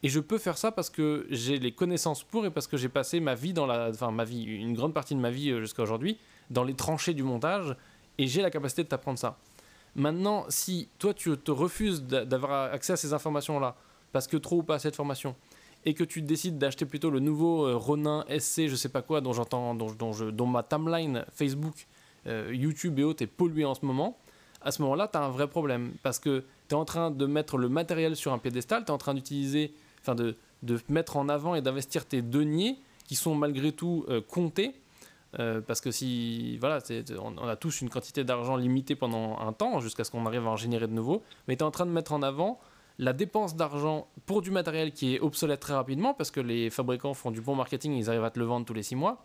Et 0.02 0.08
je 0.08 0.18
peux 0.18 0.38
faire 0.38 0.56
ça 0.56 0.72
parce 0.72 0.90
que 0.90 1.26
j'ai 1.30 1.58
les 1.58 1.72
connaissances 1.72 2.24
pour 2.24 2.46
et 2.46 2.50
parce 2.50 2.66
que 2.66 2.76
j'ai 2.76 2.88
passé 2.88 3.20
ma 3.20 3.34
vie 3.34 3.52
dans 3.52 3.66
la, 3.66 3.90
enfin 3.90 4.10
ma 4.10 4.24
vie, 4.24 4.44
une 4.44 4.74
grande 4.74 4.94
partie 4.94 5.14
de 5.14 5.20
ma 5.20 5.30
vie 5.30 5.50
euh, 5.50 5.60
jusqu'à 5.60 5.82
aujourd'hui 5.82 6.18
dans 6.48 6.64
les 6.64 6.74
tranchées 6.74 7.14
du 7.14 7.22
montage 7.22 7.76
et 8.18 8.26
j'ai 8.26 8.42
la 8.42 8.50
capacité 8.50 8.82
de 8.82 8.88
t'apprendre 8.88 9.18
ça. 9.18 9.38
Maintenant, 9.94 10.46
si 10.48 10.88
toi 10.98 11.12
tu 11.12 11.36
te 11.36 11.50
refuses 11.50 12.02
d'avoir 12.02 12.72
accès 12.72 12.94
à 12.94 12.96
ces 12.96 13.12
informations-là 13.12 13.76
parce 14.12 14.26
que 14.26 14.36
trop 14.36 14.58
ou 14.58 14.62
pas 14.62 14.76
assez 14.76 14.90
de 14.90 14.96
formation 14.96 15.36
et 15.84 15.94
que 15.94 16.04
tu 16.04 16.22
décides 16.22 16.58
d'acheter 16.58 16.84
plutôt 16.84 17.10
le 17.10 17.20
nouveau 17.20 17.66
euh, 17.66 17.76
Ronin 17.76 18.24
SC, 18.28 18.68
je 18.68 18.76
sais 18.76 18.88
pas 18.88 19.02
quoi, 19.02 19.20
dont 19.20 19.32
j'entends, 19.32 19.74
dont, 19.74 19.92
dont, 19.92 20.12
dont 20.30 20.46
ma 20.46 20.62
timeline 20.62 21.24
Facebook, 21.32 21.86
euh, 22.26 22.50
YouTube 22.52 22.98
et 22.98 23.04
autres 23.04 23.22
est 23.22 23.26
polluée 23.26 23.64
en 23.64 23.74
ce 23.74 23.84
moment, 23.84 24.18
à 24.62 24.72
ce 24.72 24.82
moment-là, 24.82 25.08
tu 25.08 25.16
as 25.16 25.22
un 25.22 25.30
vrai 25.30 25.48
problème 25.48 25.92
parce 26.02 26.18
que 26.18 26.44
tu 26.68 26.74
es 26.74 26.78
en 26.78 26.84
train 26.84 27.10
de 27.10 27.26
mettre 27.26 27.56
le 27.56 27.68
matériel 27.68 28.14
sur 28.14 28.32
un 28.32 28.38
piédestal, 28.38 28.84
tu 28.84 28.88
es 28.88 28.90
en 28.90 28.98
train 28.98 29.14
d'utiliser 29.14 29.72
enfin 30.02 30.14
de, 30.14 30.36
de, 30.62 30.78
mettre 30.88 31.16
en 31.16 31.28
avant 31.28 31.54
et 31.54 31.62
d'investir 31.62 32.04
tes 32.04 32.20
deniers 32.20 32.76
qui 33.06 33.14
sont 33.14 33.34
malgré 33.34 33.72
tout 33.72 34.04
euh, 34.08 34.20
comptés. 34.20 34.74
Parce 35.68 35.80
que 35.80 35.92
si 35.92 36.58
voilà, 36.58 36.80
on, 37.20 37.38
on, 37.38 37.46
a 37.46 37.54
tous 37.54 37.82
une 37.82 37.88
quantité 37.88 38.24
d'argent 38.24 38.56
limitée 38.56 38.96
pendant 38.96 39.38
un 39.38 39.52
temps 39.52 39.78
jusqu'à 39.78 40.02
ce 40.02 40.10
qu'on 40.10 40.26
arrive 40.26 40.44
à 40.44 40.50
en 40.50 40.56
générer 40.56 40.88
de 40.88 40.92
nouveau, 40.92 41.22
mais 41.46 41.54
tu 41.54 41.60
es 41.60 41.62
en 41.64 41.70
train 41.70 41.86
de 41.86 41.92
mettre 41.92 42.12
en 42.12 42.22
avant 42.22 42.58
la 43.00 43.14
dépense 43.14 43.56
d'argent 43.56 44.08
pour 44.26 44.42
du 44.42 44.50
matériel 44.50 44.92
qui 44.92 45.14
est 45.14 45.20
obsolète 45.20 45.60
très 45.60 45.72
rapidement 45.72 46.12
parce 46.12 46.30
que 46.30 46.38
les 46.38 46.68
fabricants 46.68 47.14
font 47.14 47.30
du 47.30 47.40
bon 47.40 47.54
marketing, 47.54 47.94
ils 47.94 48.10
arrivent 48.10 48.24
à 48.24 48.30
te 48.30 48.38
le 48.38 48.44
vendre 48.44 48.66
tous 48.66 48.74
les 48.74 48.82
six 48.82 48.94
mois, 48.94 49.24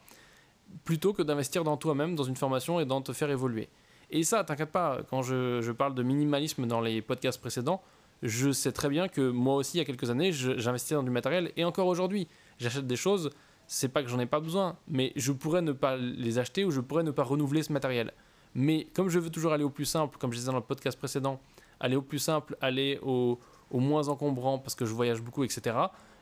plutôt 0.85 1.11
que 1.11 1.21
d'investir 1.21 1.65
dans 1.65 1.75
toi-même, 1.75 2.15
dans 2.15 2.23
une 2.23 2.37
formation 2.37 2.79
et 2.79 2.85
dans 2.85 3.01
te 3.01 3.11
faire 3.11 3.29
évoluer. 3.29 3.67
Et 4.11 4.23
ça, 4.23 4.45
t'inquiète 4.45 4.71
pas, 4.71 4.99
quand 5.09 5.23
je, 5.23 5.61
je, 5.61 5.73
parle 5.73 5.93
de 5.93 6.03
minimalisme 6.03 6.65
dans 6.67 6.79
les 6.79 7.01
podcasts 7.01 7.41
précédents, 7.41 7.81
je 8.23 8.49
sais 8.53 8.71
très 8.71 8.87
bien 8.87 9.09
que 9.09 9.29
moi 9.29 9.55
aussi, 9.55 9.75
il 9.75 9.79
y 9.79 9.81
a 9.81 9.85
quelques 9.85 10.09
années, 10.09 10.31
j'investis 10.31 10.93
dans 10.93 11.03
du 11.03 11.09
matériel 11.09 11.51
et 11.57 11.65
encore 11.65 11.87
aujourd'hui, 11.87 12.29
j'achète 12.59 12.87
des 12.87 12.95
choses. 12.95 13.29
C'est 13.67 13.89
pas 13.89 14.03
que 14.03 14.09
j'en 14.09 14.19
ai 14.19 14.25
pas 14.25 14.39
besoin, 14.39 14.77
mais 14.87 15.11
je 15.17 15.33
pourrais 15.33 15.61
ne 15.61 15.73
pas 15.73 15.97
les 15.97 16.39
acheter 16.39 16.63
ou 16.63 16.71
je 16.71 16.79
pourrais 16.79 17.03
ne 17.03 17.11
pas 17.11 17.23
renouveler 17.23 17.61
ce 17.61 17.73
matériel. 17.73 18.13
Mais 18.53 18.87
comme 18.93 19.09
je 19.09 19.19
veux 19.19 19.29
toujours 19.29 19.51
aller 19.51 19.65
au 19.65 19.69
plus 19.69 19.85
simple, 19.85 20.17
comme 20.17 20.31
je 20.31 20.37
disais 20.37 20.51
dans 20.51 20.57
le 20.57 20.63
podcast 20.63 20.97
précédent, 20.97 21.41
aller 21.81 21.97
au 21.97 22.01
plus 22.01 22.19
simple, 22.19 22.55
aller 22.61 22.99
au, 23.01 23.37
moins 23.71 24.07
encombrant 24.07 24.59
parce 24.59 24.75
que 24.75 24.85
je 24.85 24.93
voyage 24.93 25.21
beaucoup, 25.21 25.43
etc., 25.43 25.75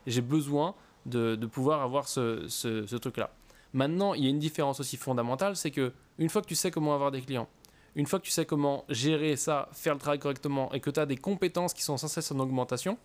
j'ai 0.07 0.21
besoin 0.21 0.75
de, 1.05 1.35
pouvoir 1.51 1.81
avoir 1.81 2.07
ce, 2.07 2.47
ce 2.47 2.95
truc-là. 2.95 3.31
Maintenant, 3.73 4.13
il 4.13 4.23
y 4.23 4.27
a 4.27 4.29
une 4.29 4.39
différence 4.39 4.79
aussi 4.79 4.97
fondamentale, 4.97 5.55
c'est 5.55 5.71
que 5.71 5.93
une 6.19 6.29
fois 6.29 6.41
que 6.41 6.47
tu 6.47 6.55
sais 6.55 6.69
comment 6.69 6.93
avoir 6.93 7.12
des 7.12 7.21
clients, 7.21 7.47
une 7.95 8.05
fois 8.05 8.19
que 8.19 8.25
tu 8.25 8.31
sais 8.31 8.45
comment 8.45 8.85
gérer 8.89 9.35
ça, 9.35 9.69
faire 9.73 9.93
le 9.93 10.00
travail 10.00 10.19
correctement 10.19 10.71
et 10.73 10.79
que 10.79 10.89
tu 10.89 11.00
as 11.00 11.05
des 11.05 11.17
compétences 11.17 11.73
qui 11.73 11.83
sont 11.83 11.97
sans 11.97 12.07
cesse 12.07 12.31
en 12.31 12.39
augmentation, 12.39 12.97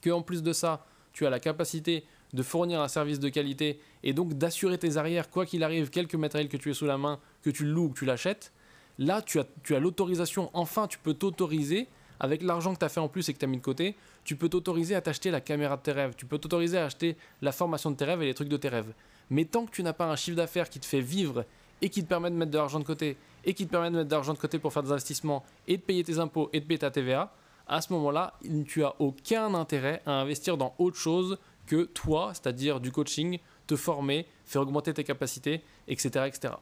que 0.00 0.10
en 0.10 0.22
plus 0.22 0.42
de 0.42 0.52
ça, 0.52 0.86
tu 1.12 1.26
as 1.26 1.30
la 1.30 1.40
capacité 1.40 2.04
de 2.32 2.42
fournir 2.42 2.80
un 2.80 2.88
service 2.88 3.18
de 3.18 3.28
qualité 3.28 3.80
et 4.02 4.12
donc 4.12 4.34
d'assurer 4.34 4.78
tes 4.78 4.96
arrières, 4.96 5.30
quoi 5.30 5.46
qu'il 5.46 5.64
arrive, 5.64 5.90
quelque 5.90 6.16
matériel 6.16 6.48
que 6.48 6.56
tu 6.56 6.70
aies 6.70 6.74
sous 6.74 6.86
la 6.86 6.98
main, 6.98 7.18
que 7.42 7.50
tu 7.50 7.64
le 7.64 7.72
loues 7.72 7.84
ou 7.84 7.88
que 7.90 7.98
tu 7.98 8.04
l'achètes, 8.04 8.52
là 8.98 9.22
tu 9.22 9.40
as, 9.40 9.46
tu 9.62 9.74
as 9.74 9.80
l'autorisation, 9.80 10.50
enfin 10.52 10.86
tu 10.86 10.98
peux 10.98 11.14
t'autoriser, 11.14 11.88
avec 12.20 12.42
l'argent 12.42 12.74
que 12.74 12.78
tu 12.78 12.84
as 12.84 12.88
fait 12.88 13.00
en 13.00 13.08
plus 13.08 13.28
et 13.28 13.34
que 13.34 13.38
tu 13.38 13.44
as 13.44 13.48
mis 13.48 13.58
de 13.58 13.62
côté, 13.62 13.96
tu 14.24 14.36
peux 14.36 14.48
t'autoriser 14.48 14.94
à 14.94 15.00
t'acheter 15.00 15.30
la 15.30 15.40
caméra 15.40 15.76
de 15.76 15.82
tes 15.82 15.92
rêves, 15.92 16.14
tu 16.16 16.26
peux 16.26 16.38
t'autoriser 16.38 16.78
à 16.78 16.86
acheter 16.86 17.16
la 17.42 17.52
formation 17.52 17.90
de 17.90 17.96
tes 17.96 18.04
rêves 18.04 18.22
et 18.22 18.26
les 18.26 18.34
trucs 18.34 18.48
de 18.48 18.56
tes 18.56 18.68
rêves. 18.68 18.92
Mais 19.30 19.44
tant 19.44 19.66
que 19.66 19.70
tu 19.70 19.82
n'as 19.82 19.92
pas 19.92 20.06
un 20.06 20.16
chiffre 20.16 20.36
d'affaires 20.36 20.68
qui 20.68 20.80
te 20.80 20.86
fait 20.86 21.00
vivre 21.00 21.44
et 21.82 21.88
qui 21.88 22.02
te 22.02 22.08
permet 22.08 22.30
de 22.30 22.36
mettre 22.36 22.52
de 22.52 22.58
l'argent 22.58 22.78
de 22.78 22.84
côté 22.84 23.16
et 23.44 23.54
qui 23.54 23.66
te 23.66 23.70
permet 23.70 23.90
de 23.90 23.96
mettre 23.96 24.08
de 24.08 24.14
l'argent 24.14 24.32
de 24.32 24.38
côté 24.38 24.58
pour 24.58 24.72
faire 24.72 24.82
des 24.82 24.92
investissements 24.92 25.44
et 25.66 25.76
de 25.76 25.82
payer 25.82 26.04
tes 26.04 26.18
impôts 26.18 26.50
et 26.52 26.60
de 26.60 26.64
payer 26.64 26.78
ta 26.78 26.90
TVA, 26.90 27.32
à 27.68 27.80
ce 27.80 27.92
moment-là, 27.94 28.34
tu 28.66 28.84
as 28.84 28.94
aucun 29.00 29.54
intérêt 29.54 30.02
à 30.06 30.12
investir 30.12 30.56
dans 30.56 30.74
autre 30.78 30.96
chose 30.96 31.38
que 31.66 31.84
toi, 31.84 32.30
c'est-à-dire 32.32 32.80
du 32.80 32.92
coaching, 32.92 33.38
te 33.66 33.74
former, 33.74 34.26
faire 34.44 34.62
augmenter 34.62 34.94
tes 34.94 35.04
capacités, 35.04 35.62
etc. 35.88 36.26
etc. 36.28 36.54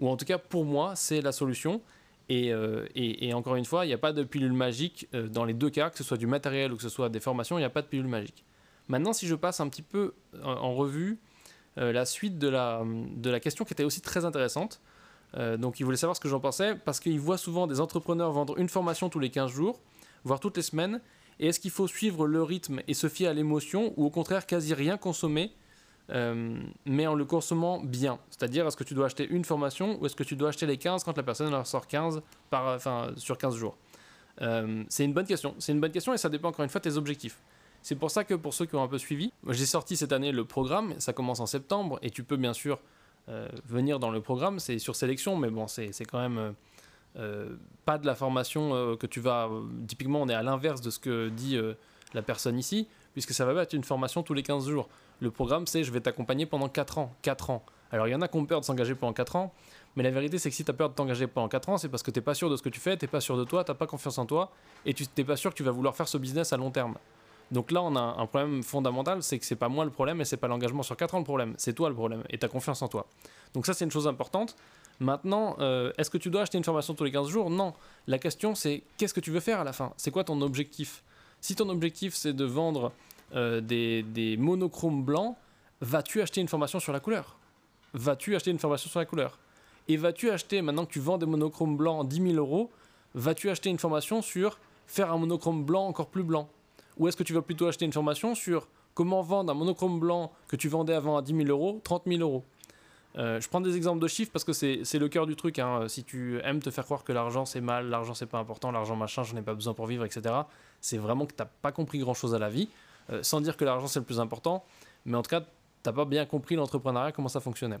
Ou 0.00 0.08
en 0.08 0.16
tout 0.16 0.24
cas, 0.24 0.38
pour 0.38 0.64
moi, 0.64 0.96
c'est 0.96 1.20
la 1.20 1.32
solution. 1.32 1.80
Et, 2.28 2.52
euh, 2.52 2.86
et, 2.94 3.32
encore 3.32 3.56
une 3.56 3.64
fois, 3.64 3.86
il 3.86 3.88
n'y 3.88 3.94
a 3.94 3.98
pas 3.98 4.12
de 4.12 4.22
pilule 4.22 4.52
magique 4.52 5.08
euh, 5.14 5.28
dans 5.28 5.46
les 5.46 5.54
deux 5.54 5.70
cas, 5.70 5.88
que 5.88 5.96
ce 5.96 6.04
soit 6.04 6.18
du 6.18 6.26
matériel 6.26 6.72
ou 6.72 6.76
que 6.76 6.82
ce 6.82 6.90
soit 6.90 7.08
des 7.08 7.20
formations, 7.20 7.56
il 7.56 7.62
n'y 7.62 7.66
a 7.66 7.70
pas 7.70 7.80
de 7.80 7.86
pilule 7.86 8.06
magique. 8.06 8.44
Maintenant, 8.88 9.14
si 9.14 9.26
je 9.26 9.34
passe 9.34 9.60
un 9.60 9.68
petit 9.68 9.82
peu 9.82 10.14
en 10.42 10.74
revue 10.74 11.18
euh, 11.78 11.92
la 11.92 12.04
suite 12.04 12.38
de 12.38 12.48
la, 12.48 12.82
de 12.84 13.30
la 13.30 13.40
question 13.40 13.64
qui 13.64 13.72
était 13.72 13.84
aussi 13.84 14.00
très 14.00 14.24
intéressante. 14.24 14.80
Euh, 15.36 15.56
donc 15.56 15.78
il 15.78 15.84
voulait 15.84 15.98
savoir 15.98 16.16
ce 16.16 16.20
que 16.20 16.28
j'en 16.28 16.40
pensais 16.40 16.74
parce 16.74 16.98
qu'il 17.00 17.20
voit 17.20 17.38
souvent 17.38 17.66
des 17.66 17.80
entrepreneurs 17.80 18.32
vendre 18.32 18.58
une 18.58 18.68
formation 18.68 19.08
tous 19.08 19.18
les 19.18 19.30
15 19.30 19.52
jours, 19.52 19.80
voire 20.24 20.40
toutes 20.40 20.56
les 20.56 20.62
semaines. 20.62 21.00
Et 21.38 21.48
est-ce 21.48 21.60
qu'il 21.60 21.70
faut 21.70 21.86
suivre 21.86 22.26
le 22.26 22.42
rythme 22.42 22.80
et 22.88 22.94
se 22.94 23.08
fier 23.08 23.28
à 23.28 23.32
l'émotion 23.32 23.92
ou 23.96 24.06
au 24.06 24.10
contraire 24.10 24.46
quasi 24.46 24.74
rien 24.74 24.96
consommer 24.96 25.52
euh, 26.10 26.58
mais 26.86 27.06
en 27.06 27.14
le 27.14 27.24
consommant 27.24 27.80
bien. 27.82 28.18
C'est-à-dire, 28.30 28.66
est-ce 28.66 28.76
que 28.76 28.84
tu 28.84 28.94
dois 28.94 29.06
acheter 29.06 29.26
une 29.28 29.44
formation 29.44 30.00
ou 30.00 30.06
est-ce 30.06 30.16
que 30.16 30.22
tu 30.22 30.36
dois 30.36 30.48
acheter 30.48 30.66
les 30.66 30.78
15 30.78 31.04
quand 31.04 31.16
la 31.16 31.22
personne 31.22 31.52
en 31.52 31.64
sort 31.64 31.86
15 31.86 32.22
par, 32.50 32.74
enfin, 32.74 33.12
sur 33.16 33.36
15 33.36 33.56
jours 33.56 33.76
euh, 34.40 34.84
C'est 34.88 35.04
une 35.04 35.12
bonne 35.12 35.26
question. 35.26 35.54
C'est 35.58 35.72
une 35.72 35.80
bonne 35.80 35.92
question 35.92 36.14
et 36.14 36.18
ça 36.18 36.30
dépend 36.30 36.48
encore 36.48 36.64
une 36.64 36.70
fois 36.70 36.80
de 36.80 36.88
tes 36.88 36.96
objectifs. 36.96 37.38
C'est 37.82 37.94
pour 37.94 38.10
ça 38.10 38.24
que 38.24 38.34
pour 38.34 38.54
ceux 38.54 38.66
qui 38.66 38.74
ont 38.74 38.82
un 38.82 38.88
peu 38.88 38.98
suivi, 38.98 39.32
j'ai 39.48 39.66
sorti 39.66 39.96
cette 39.96 40.12
année 40.12 40.32
le 40.32 40.44
programme, 40.44 40.94
ça 40.98 41.12
commence 41.12 41.40
en 41.40 41.46
septembre 41.46 41.98
et 42.02 42.10
tu 42.10 42.24
peux 42.24 42.36
bien 42.36 42.52
sûr 42.52 42.80
euh, 43.28 43.48
venir 43.66 43.98
dans 43.98 44.10
le 44.10 44.20
programme, 44.20 44.58
c'est 44.58 44.78
sur 44.78 44.96
sélection, 44.96 45.36
mais 45.36 45.50
bon, 45.50 45.68
c'est 45.68 45.92
quand 46.04 46.26
même 46.26 46.54
pas 47.84 47.98
de 47.98 48.06
la 48.06 48.14
formation 48.14 48.96
que 48.96 49.06
tu 49.06 49.18
vas... 49.18 49.48
typiquement, 49.88 50.22
on 50.22 50.28
est 50.28 50.34
à 50.34 50.42
l'inverse 50.42 50.80
de 50.80 50.90
ce 50.90 51.00
que 51.00 51.28
dit 51.28 51.58
la 52.14 52.22
personne 52.22 52.58
ici, 52.58 52.86
puisque 53.12 53.32
ça 53.32 53.44
va 53.44 53.62
être 53.62 53.72
une 53.72 53.84
formation 53.84 54.22
tous 54.22 54.34
les 54.34 54.42
15 54.42 54.68
jours. 54.68 54.88
Le 55.20 55.30
programme, 55.30 55.66
c'est 55.66 55.84
je 55.84 55.92
vais 55.92 56.00
t'accompagner 56.00 56.46
pendant 56.46 56.68
4 56.68 56.98
ans. 56.98 57.12
4 57.22 57.50
ans. 57.50 57.62
Alors, 57.90 58.06
il 58.06 58.10
y 58.10 58.14
en 58.14 58.20
a 58.20 58.28
qui 58.28 58.36
ont 58.36 58.44
peur 58.44 58.60
de 58.60 58.64
s'engager 58.64 58.94
pendant 58.94 59.12
4 59.12 59.36
ans, 59.36 59.52
mais 59.96 60.02
la 60.02 60.10
vérité, 60.10 60.38
c'est 60.38 60.50
que 60.50 60.56
si 60.56 60.64
tu 60.64 60.70
as 60.70 60.74
peur 60.74 60.90
de 60.90 60.94
t'engager 60.94 61.26
pendant 61.26 61.48
4 61.48 61.68
ans, 61.70 61.78
c'est 61.78 61.88
parce 61.88 62.02
que 62.02 62.10
tu 62.10 62.20
pas 62.20 62.34
sûr 62.34 62.50
de 62.50 62.56
ce 62.56 62.62
que 62.62 62.68
tu 62.68 62.80
fais, 62.80 62.96
tu 62.96 63.08
pas 63.08 63.20
sûr 63.20 63.36
de 63.36 63.44
toi, 63.44 63.64
tu 63.64 63.74
pas 63.74 63.86
confiance 63.86 64.18
en 64.18 64.26
toi, 64.26 64.52
et 64.84 64.92
tu 64.92 65.04
n'es 65.16 65.24
pas 65.24 65.36
sûr 65.36 65.50
que 65.50 65.56
tu 65.56 65.62
vas 65.62 65.70
vouloir 65.70 65.96
faire 65.96 66.08
ce 66.08 66.18
business 66.18 66.52
à 66.52 66.56
long 66.56 66.70
terme. 66.70 66.96
Donc 67.50 67.70
là, 67.70 67.82
on 67.82 67.96
a 67.96 68.00
un 68.00 68.26
problème 68.26 68.62
fondamental, 68.62 69.22
c'est 69.22 69.38
que 69.38 69.46
c'est 69.46 69.56
pas 69.56 69.70
moi 69.70 69.86
le 69.86 69.90
problème 69.90 70.20
et 70.20 70.24
c'est 70.26 70.36
pas 70.36 70.48
l'engagement 70.48 70.82
sur 70.82 70.96
4 70.96 71.14
ans 71.14 71.18
le 71.18 71.24
problème, 71.24 71.54
c'est 71.56 71.72
toi 71.72 71.88
le 71.88 71.94
problème 71.94 72.22
et 72.28 72.36
ta 72.36 72.48
confiance 72.48 72.82
en 72.82 72.88
toi. 72.88 73.06
Donc 73.54 73.64
ça, 73.64 73.72
c'est 73.72 73.86
une 73.86 73.90
chose 73.90 74.06
importante. 74.06 74.54
Maintenant, 75.00 75.56
euh, 75.60 75.92
est-ce 75.96 76.10
que 76.10 76.18
tu 76.18 76.28
dois 76.28 76.42
acheter 76.42 76.58
une 76.58 76.64
formation 76.64 76.92
tous 76.94 77.04
les 77.04 77.12
15 77.12 77.28
jours? 77.28 77.48
Non. 77.48 77.72
La 78.06 78.18
question, 78.18 78.54
c'est 78.54 78.82
qu'est-ce 78.98 79.14
que 79.14 79.20
tu 79.20 79.30
veux 79.30 79.40
faire 79.40 79.60
à 79.60 79.64
la 79.64 79.72
fin? 79.72 79.92
C'est 79.96 80.10
quoi 80.10 80.24
ton 80.24 80.40
objectif? 80.42 81.02
Si 81.40 81.54
ton 81.54 81.68
objectif, 81.68 82.14
c'est 82.14 82.32
de 82.32 82.44
vendre 82.44 82.92
euh, 83.34 83.60
des, 83.60 84.36
monochromes 84.38 85.04
blancs, 85.04 85.36
vas-tu 85.80 86.20
acheter 86.20 86.40
une 86.40 86.48
formation 86.48 86.80
sur 86.80 86.92
la 86.92 87.00
couleur? 87.00 87.36
Vas-tu 87.94 88.34
acheter 88.34 88.50
une 88.50 88.58
formation 88.58 88.90
sur 88.90 88.98
la 88.98 89.06
couleur? 89.06 89.38
Et 89.86 89.96
vas-tu 89.96 90.30
acheter, 90.30 90.60
maintenant 90.62 90.84
que 90.84 90.92
tu 90.92 91.00
vends 91.00 91.16
des 91.16 91.26
monochromes 91.26 91.76
blancs 91.76 92.06
10 92.06 92.32
000 92.32 92.34
euros, 92.34 92.70
vas-tu 93.14 93.48
acheter 93.50 93.70
une 93.70 93.78
formation 93.78 94.20
sur 94.20 94.58
faire 94.86 95.12
un 95.12 95.18
monochrome 95.18 95.64
blanc 95.64 95.86
encore 95.86 96.08
plus 96.08 96.22
blanc? 96.22 96.48
Ou 96.98 97.08
est-ce 97.08 97.16
que 97.16 97.22
tu 97.22 97.32
vas 97.32 97.42
plutôt 97.42 97.66
acheter 97.66 97.84
une 97.84 97.92
formation 97.92 98.34
sur 98.34 98.68
comment 98.94 99.22
vendre 99.22 99.52
un 99.52 99.54
monochrome 99.54 100.00
blanc 100.00 100.32
que 100.48 100.56
tu 100.56 100.68
vendais 100.68 100.94
avant 100.94 101.16
à 101.16 101.22
10 101.22 101.34
000 101.34 101.48
euros, 101.48 101.80
30 101.84 102.02
000 102.06 102.20
euros? 102.20 102.44
Euh, 103.18 103.40
je 103.40 103.48
prends 103.48 103.60
des 103.60 103.76
exemples 103.76 104.00
de 104.00 104.06
chiffres 104.06 104.30
parce 104.32 104.44
que 104.44 104.52
c'est 104.52 104.98
le 104.98 105.08
cœur 105.08 105.26
du 105.26 105.34
truc. 105.34 105.58
Hein. 105.58 105.88
Si 105.88 106.04
tu 106.04 106.40
aimes 106.44 106.60
te 106.60 106.70
faire 106.70 106.84
croire 106.84 107.02
que 107.02 107.12
l'argent 107.12 107.44
c'est 107.44 107.60
mal, 107.60 107.88
l'argent 107.88 108.14
c'est 108.14 108.26
pas 108.26 108.38
important, 108.38 108.70
l'argent 108.70 108.94
machin, 108.94 109.24
j'en 109.24 109.36
ai 109.36 109.42
pas 109.42 109.54
besoin 109.54 109.74
pour 109.74 109.86
vivre, 109.86 110.04
etc., 110.04 110.34
c'est 110.80 110.98
vraiment 110.98 111.26
que 111.26 111.32
tu 111.32 111.42
n'as 111.42 111.48
pas 111.62 111.72
compris 111.72 111.98
grand 111.98 112.14
chose 112.14 112.34
à 112.34 112.38
la 112.38 112.48
vie. 112.48 112.68
Euh, 113.10 113.22
sans 113.22 113.40
dire 113.40 113.56
que 113.56 113.64
l'argent 113.64 113.88
c'est 113.88 113.98
le 113.98 114.04
plus 114.04 114.20
important, 114.20 114.64
mais 115.04 115.16
en 115.16 115.22
tout 115.22 115.30
cas, 115.30 115.40
tu 115.40 115.46
n'as 115.86 115.92
pas 115.92 116.04
bien 116.04 116.26
compris 116.26 116.54
l'entrepreneuriat, 116.54 117.12
comment 117.12 117.28
ça 117.28 117.40
fonctionnait. 117.40 117.80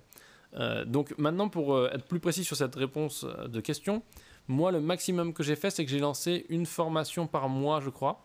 Euh, 0.54 0.84
donc 0.84 1.16
maintenant, 1.18 1.48
pour 1.48 1.86
être 1.86 2.06
plus 2.06 2.20
précis 2.20 2.42
sur 2.42 2.56
cette 2.56 2.74
réponse 2.74 3.24
de 3.46 3.60
question, 3.60 4.02
moi, 4.48 4.72
le 4.72 4.80
maximum 4.80 5.34
que 5.34 5.42
j'ai 5.42 5.56
fait, 5.56 5.70
c'est 5.70 5.84
que 5.84 5.90
j'ai 5.90 5.98
lancé 6.00 6.46
une 6.48 6.64
formation 6.64 7.26
par 7.26 7.48
mois, 7.48 7.80
je 7.80 7.90
crois. 7.90 8.24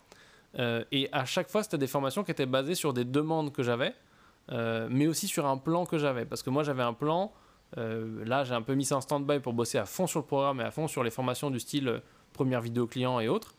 et 0.58 1.10
à 1.12 1.26
chaque 1.26 1.50
fois, 1.50 1.64
c'était 1.64 1.78
des 1.78 1.88
formations 1.88 2.24
qui 2.24 2.32
étaient 2.32 2.46
basées 2.46 2.76
sur 2.76 2.94
des 2.94 3.04
demandes 3.04 3.52
que 3.52 3.62
j'avais, 3.62 3.94
mais 4.50 5.08
aussi 5.08 5.28
sur 5.28 5.46
un 5.46 5.58
plan 5.58 5.86
que 5.86 5.98
j'avais. 5.98 6.26
Parce 6.26 6.44
que 6.44 6.50
moi, 6.50 6.64
j'avais 6.64 6.84
un 6.84 6.94
plan. 6.94 7.32
là, 7.78 8.44
j'ai 8.44 8.54
un 8.54 8.62
peu 8.62 8.74
mis 8.76 8.86
ça 8.86 8.98
en 8.98 9.02
stand-by 9.02 9.40
pour 9.40 9.54
bosser 9.54 9.78
à 9.78 9.86
fond 9.86 10.08
sur 10.08 10.20
le 10.20 10.26
programme 10.26 10.62
et 10.62 10.64
à 10.64 10.72
fond 10.72 10.88
sur 10.88 11.04
les 11.04 11.12
formations 11.12 11.50
du 11.50 11.60
style 11.60 12.02
première 12.34 12.62
vidéo 12.62 12.88
client 12.88 13.20
et 13.20 13.28
autres 13.28 13.56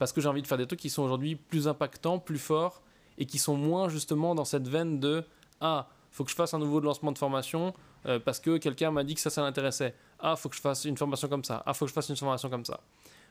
parce 0.00 0.14
que 0.14 0.22
j'ai 0.22 0.28
envie 0.28 0.40
de 0.40 0.46
faire 0.46 0.56
des 0.56 0.66
trucs 0.66 0.80
qui 0.80 0.88
sont 0.88 1.02
aujourd'hui 1.02 1.36
plus 1.36 1.68
impactants, 1.68 2.18
plus 2.18 2.38
forts, 2.38 2.80
et 3.18 3.26
qui 3.26 3.38
sont 3.38 3.54
moins 3.54 3.90
justement 3.90 4.34
dans 4.34 4.46
cette 4.46 4.66
veine 4.66 4.98
de 4.98 5.22
Ah, 5.60 5.88
faut 6.10 6.24
que 6.24 6.30
je 6.30 6.34
fasse 6.34 6.54
un 6.54 6.58
nouveau 6.58 6.80
lancement 6.80 7.12
de 7.12 7.18
formation 7.18 7.74
euh, 8.06 8.18
parce 8.18 8.40
que 8.40 8.56
quelqu'un 8.56 8.90
m'a 8.90 9.04
dit 9.04 9.14
que 9.14 9.20
ça, 9.20 9.28
ça 9.28 9.42
l'intéressait. 9.42 9.94
Ah, 10.18 10.36
faut 10.36 10.48
que 10.48 10.56
je 10.56 10.60
fasse 10.62 10.86
une 10.86 10.96
formation 10.96 11.28
comme 11.28 11.44
ça. 11.44 11.62
Ah, 11.66 11.74
faut 11.74 11.84
que 11.84 11.90
je 11.90 11.92
fasse 11.92 12.08
une 12.08 12.16
formation 12.16 12.48
comme 12.48 12.64
ça. 12.64 12.80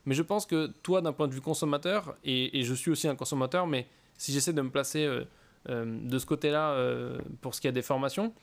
Mais 0.05 0.13
je 0.13 0.21
pense 0.21 0.45
que 0.45 0.67
toi, 0.83 1.01
d'un 1.01 1.11
point 1.11 1.27
de 1.27 1.33
vue 1.33 1.41
consommateur, 1.41 2.15
et, 2.23 2.61
je 2.61 2.73
suis 2.75 2.91
aussi 2.91 3.07
un 3.07 3.15
consommateur, 3.15 3.65
mais 3.65 3.87
si 4.15 4.31
j'essaie 4.31 4.53
de 4.53 4.61
me 4.61 4.69
placer 4.69 5.05
euh, 5.05 5.21
euh, 5.21 5.25
de 5.67 6.17
ce 6.17 6.25
côté-là 6.25 6.75
pour 7.41 7.53
ce 7.53 7.61
qui 7.61 7.67
est 7.67 7.71
des 7.71 7.81
formations, 7.81 8.33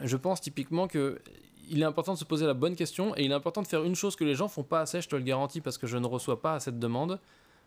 je 0.00 0.16
pense 0.16 0.40
typiquement 0.40 0.88
que 0.88 1.20
il 1.70 1.80
est 1.82 1.84
important 1.84 2.14
de 2.14 2.18
se 2.18 2.24
poser 2.24 2.46
la 2.46 2.54
bonne 2.54 2.74
question 2.74 3.16
et 3.16 3.24
il 3.24 3.30
est 3.30 3.34
important 3.34 3.62
de 3.62 3.66
faire 3.66 3.84
une 3.84 3.94
chose 3.94 4.16
que 4.16 4.24
les 4.24 4.34
gens 4.34 4.48
font 4.48 4.64
pas 4.64 4.80
assez, 4.80 5.00
je 5.00 5.08
te 5.08 5.14
le 5.14 5.22
garantis 5.22 5.60
parce 5.60 5.78
que 5.78 5.86
je 5.86 5.96
ne 5.96 6.06
reçois 6.06 6.42
pas 6.42 6.58
cette 6.58 6.78
demande. 6.78 7.20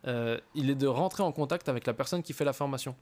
Euh, 0.06 0.38
il 0.54 0.70
est 0.70 0.76
de 0.76 0.88
rentrer 0.88 1.24
en 1.24 1.32
contact 1.32 1.70
avec 1.70 1.88
la 1.88 1.94
personne 1.94 2.22
qui 2.22 2.34
fait 2.34 2.44
la 2.44 2.52
formation. 2.52 2.96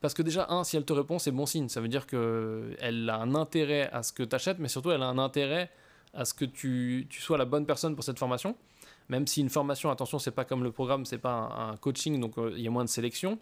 Parce 0.00 0.14
que 0.14 0.22
déjà, 0.22 0.46
un, 0.48 0.64
si 0.64 0.76
elle 0.76 0.84
te 0.84 0.92
répond, 0.92 1.18
c'est 1.18 1.32
bon 1.32 1.46
signe. 1.46 1.68
Ça 1.68 1.80
veut 1.80 1.88
dire 1.88 2.06
qu'elle 2.06 3.10
a 3.10 3.16
un 3.16 3.34
intérêt 3.34 3.90
à 3.92 4.02
ce 4.02 4.12
que 4.12 4.22
tu 4.22 4.34
achètes, 4.34 4.58
mais 4.60 4.68
surtout, 4.68 4.92
elle 4.92 5.02
a 5.02 5.06
un 5.06 5.18
intérêt 5.18 5.70
à 6.14 6.24
ce 6.24 6.32
que 6.32 6.44
tu, 6.44 7.06
sois 7.10 7.36
la 7.36 7.44
bonne 7.44 7.66
personne 7.66 7.94
pour 7.94 8.04
cette 8.04 8.18
formation. 8.18 8.56
Même 9.08 9.26
si 9.26 9.40
une 9.40 9.50
formation, 9.50 9.90
attention, 9.90 10.18
c'est 10.18 10.30
pas 10.30 10.44
comme 10.44 10.62
le 10.62 10.70
programme, 10.70 11.04
c'est 11.04 11.18
pas 11.18 11.32
un, 11.72 11.76
coaching, 11.76 12.20
donc 12.20 12.38
euh, 12.38 12.52
il 12.56 12.62
y 12.62 12.68
a 12.68 12.70
moins 12.70 12.84
de 12.84 12.88
sélection. 12.88 13.38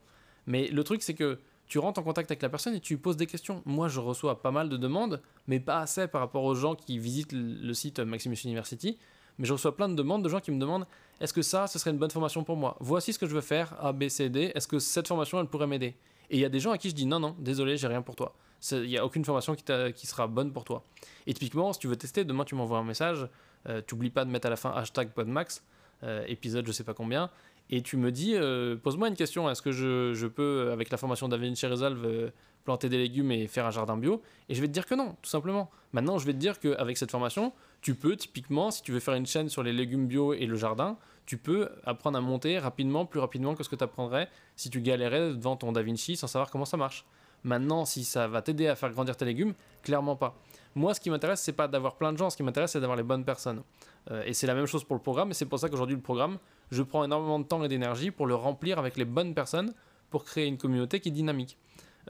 Mais 0.46 0.68
le 0.68 0.84
truc, 0.84 1.02
c'est 1.02 1.14
que 1.14 1.38
tu 1.66 1.78
rentres 1.78 2.00
en 2.00 2.02
contact 2.02 2.30
avec 2.30 2.42
la 2.42 2.48
personne 2.48 2.74
et 2.74 2.80
tu 2.80 2.94
lui 2.94 3.00
poses 3.00 3.16
des 3.16 3.26
questions. 3.26 3.62
Moi, 3.66 3.88
je 3.88 4.00
reçois 4.00 4.40
pas 4.40 4.50
mal 4.50 4.68
de 4.68 4.76
demandes, 4.76 5.20
mais 5.46 5.60
pas 5.60 5.80
assez 5.80 6.08
par 6.08 6.22
rapport 6.22 6.44
aux 6.44 6.54
gens 6.54 6.74
qui 6.74 6.98
visitent 6.98 7.32
le 7.32 7.74
site 7.74 8.00
Maximus 8.00 8.38
University. 8.44 8.98
Mais 9.38 9.44
je 9.44 9.52
reçois 9.52 9.76
plein 9.76 9.88
de 9.88 9.94
demandes 9.94 10.24
de 10.24 10.28
gens 10.28 10.40
qui 10.40 10.50
me 10.50 10.58
demandent 10.58 10.86
est-ce 11.20 11.32
que 11.32 11.42
ça, 11.42 11.66
ce 11.66 11.78
serait 11.78 11.90
une 11.90 11.98
bonne 11.98 12.10
formation 12.10 12.44
pour 12.44 12.56
moi? 12.56 12.76
Voici 12.80 13.12
ce 13.12 13.18
que 13.18 13.26
je 13.26 13.34
veux 13.34 13.40
faire, 13.40 13.74
A, 13.84 13.92
B, 13.92 14.08
C, 14.08 14.28
D. 14.28 14.52
Est-ce 14.54 14.68
que 14.68 14.78
cette 14.78 15.08
formation, 15.08 15.40
elle 15.40 15.46
pourrait 15.46 15.66
m'aider? 15.66 15.96
Et 16.30 16.36
il 16.36 16.40
y 16.40 16.44
a 16.44 16.48
des 16.48 16.60
gens 16.60 16.70
à 16.72 16.78
qui 16.78 16.90
je 16.90 16.94
dis 16.94 17.06
non, 17.06 17.18
non, 17.18 17.34
désolé, 17.38 17.76
j'ai 17.76 17.86
rien 17.86 18.02
pour 18.02 18.16
toi. 18.16 18.34
Il 18.72 18.82
n'y 18.82 18.98
a 18.98 19.04
aucune 19.04 19.24
formation 19.24 19.54
qui, 19.54 20.06
sera 20.06 20.26
bonne 20.26 20.52
pour 20.52 20.64
toi. 20.64 20.84
Et 21.26 21.34
typiquement, 21.34 21.72
si 21.72 21.78
tu 21.78 21.88
veux 21.88 21.96
tester, 21.96 22.24
demain 22.24 22.44
tu 22.44 22.54
m'envoies 22.54 22.78
un 22.78 22.84
message. 22.84 23.28
Euh, 23.68 23.82
tu 23.86 23.94
n'oublies 23.94 24.10
pas 24.10 24.24
de 24.24 24.30
mettre 24.30 24.46
à 24.46 24.50
la 24.50 24.56
fin 24.56 24.70
hashtag 24.70 25.10
podmax, 25.10 25.64
euh, 26.04 26.24
épisode 26.28 26.64
je 26.66 26.72
sais 26.72 26.84
pas 26.84 26.94
combien 26.94 27.28
et 27.70 27.82
tu 27.82 27.96
me 27.96 28.10
dis, 28.10 28.34
euh, 28.34 28.76
pose-moi 28.76 29.08
une 29.08 29.14
question, 29.14 29.48
est-ce 29.50 29.62
que 29.62 29.72
je, 29.72 30.26
peux, 30.26 30.70
avec 30.72 30.90
la 30.90 30.96
formation 30.96 31.28
d'Avinci 31.28 31.66
Resolve, 31.66 32.04
euh, 32.04 32.30
planter 32.64 32.88
des 32.88 32.98
légumes 32.98 33.30
et 33.30 33.46
faire 33.46 33.66
un 33.66 33.70
jardin 33.70 33.96
bio? 33.96 34.22
Et 34.48 34.54
je 34.54 34.60
vais 34.60 34.68
te 34.68 34.72
dire 34.72 34.86
que 34.86 34.94
non, 34.94 35.16
tout 35.22 35.30
simplement. 35.30 35.70
Maintenant, 35.92 36.18
je 36.18 36.26
vais 36.26 36.32
te 36.32 36.38
dire 36.38 36.58
qu'avec 36.60 36.96
cette 36.96 37.10
formation, 37.10 37.52
tu 37.82 37.94
peux, 37.94 38.16
typiquement, 38.16 38.70
si 38.70 38.82
tu 38.82 38.92
veux 38.92 39.00
faire 39.00 39.14
une 39.14 39.26
chaîne 39.26 39.48
sur 39.48 39.62
les 39.62 39.72
légumes 39.72 40.06
bio 40.06 40.32
et 40.32 40.46
le 40.46 40.56
jardin, 40.56 40.96
tu 41.26 41.36
peux 41.36 41.68
apprendre 41.84 42.16
à 42.16 42.22
monter 42.22 42.58
rapidement, 42.58 43.04
plus 43.04 43.20
rapidement 43.20 43.54
que 43.54 43.62
ce 43.62 43.68
que 43.68 43.76
tu 43.76 43.84
apprendrais 43.84 44.28
si 44.56 44.70
tu 44.70 44.80
galérais 44.80 45.34
devant 45.34 45.56
ton 45.56 45.72
DaVinci 45.72 46.16
sans 46.16 46.26
savoir 46.26 46.50
comment 46.50 46.64
ça 46.64 46.78
marche. 46.78 47.04
Maintenant, 47.44 47.84
si 47.84 48.02
ça 48.04 48.26
va 48.26 48.42
t'aider 48.42 48.66
à 48.66 48.74
faire 48.74 48.90
grandir 48.90 49.16
tes 49.16 49.24
légumes, 49.24 49.54
clairement 49.82 50.16
pas. 50.16 50.34
Moi, 50.74 50.94
ce 50.94 51.00
qui 51.00 51.10
m'intéresse, 51.10 51.40
c'est 51.40 51.52
pas 51.52 51.68
d'avoir 51.68 51.96
plein 51.96 52.12
de 52.12 52.18
gens, 52.18 52.30
ce 52.30 52.36
qui 52.36 52.42
m'intéresse, 52.42 52.72
c'est 52.72 52.80
d'avoir 52.80 52.96
les 52.96 53.02
bonnes 53.02 53.24
personnes. 53.24 53.62
Euh, 54.10 54.22
et 54.24 54.32
c'est 54.32 54.46
la 54.46 54.54
même 54.54 54.66
chose 54.66 54.84
pour 54.84 54.96
le 54.96 55.02
programme, 55.02 55.30
et 55.30 55.34
c'est 55.34 55.46
pour 55.46 55.58
ça 55.58 55.68
qu'aujourd'hui, 55.68 55.96
le 55.96 56.02
programme, 56.02 56.38
je 56.70 56.82
prends 56.82 57.04
énormément 57.04 57.38
de 57.38 57.44
temps 57.44 57.62
et 57.64 57.68
d'énergie 57.68 58.10
pour 58.10 58.26
le 58.26 58.34
remplir 58.34 58.78
avec 58.78 58.96
les 58.96 59.04
bonnes 59.04 59.34
personnes 59.34 59.72
pour 60.10 60.24
créer 60.24 60.46
une 60.46 60.58
communauté 60.58 61.00
qui 61.00 61.08
est 61.08 61.12
dynamique. 61.12 61.58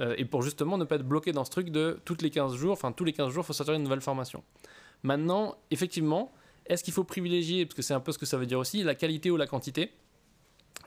Euh, 0.00 0.14
et 0.16 0.24
pour 0.24 0.42
justement 0.42 0.78
ne 0.78 0.84
pas 0.84 0.96
être 0.96 1.06
bloqué 1.06 1.32
dans 1.32 1.44
ce 1.44 1.50
truc 1.50 1.70
de 1.70 2.00
toutes 2.04 2.22
les 2.22 2.30
15 2.30 2.54
jours, 2.54 2.72
enfin 2.72 2.92
tous 2.92 3.04
les 3.04 3.12
15 3.12 3.32
jours, 3.32 3.44
il 3.44 3.46
faut 3.46 3.52
sortir 3.52 3.74
une 3.74 3.82
nouvelle 3.82 4.00
formation. 4.00 4.42
Maintenant, 5.02 5.56
effectivement, 5.70 6.32
est-ce 6.66 6.84
qu'il 6.84 6.92
faut 6.92 7.04
privilégier, 7.04 7.66
parce 7.66 7.74
que 7.74 7.82
c'est 7.82 7.94
un 7.94 8.00
peu 8.00 8.12
ce 8.12 8.18
que 8.18 8.26
ça 8.26 8.36
veut 8.36 8.46
dire 8.46 8.58
aussi, 8.58 8.82
la 8.82 8.94
qualité 8.94 9.30
ou 9.30 9.36
la 9.36 9.46
quantité? 9.46 9.92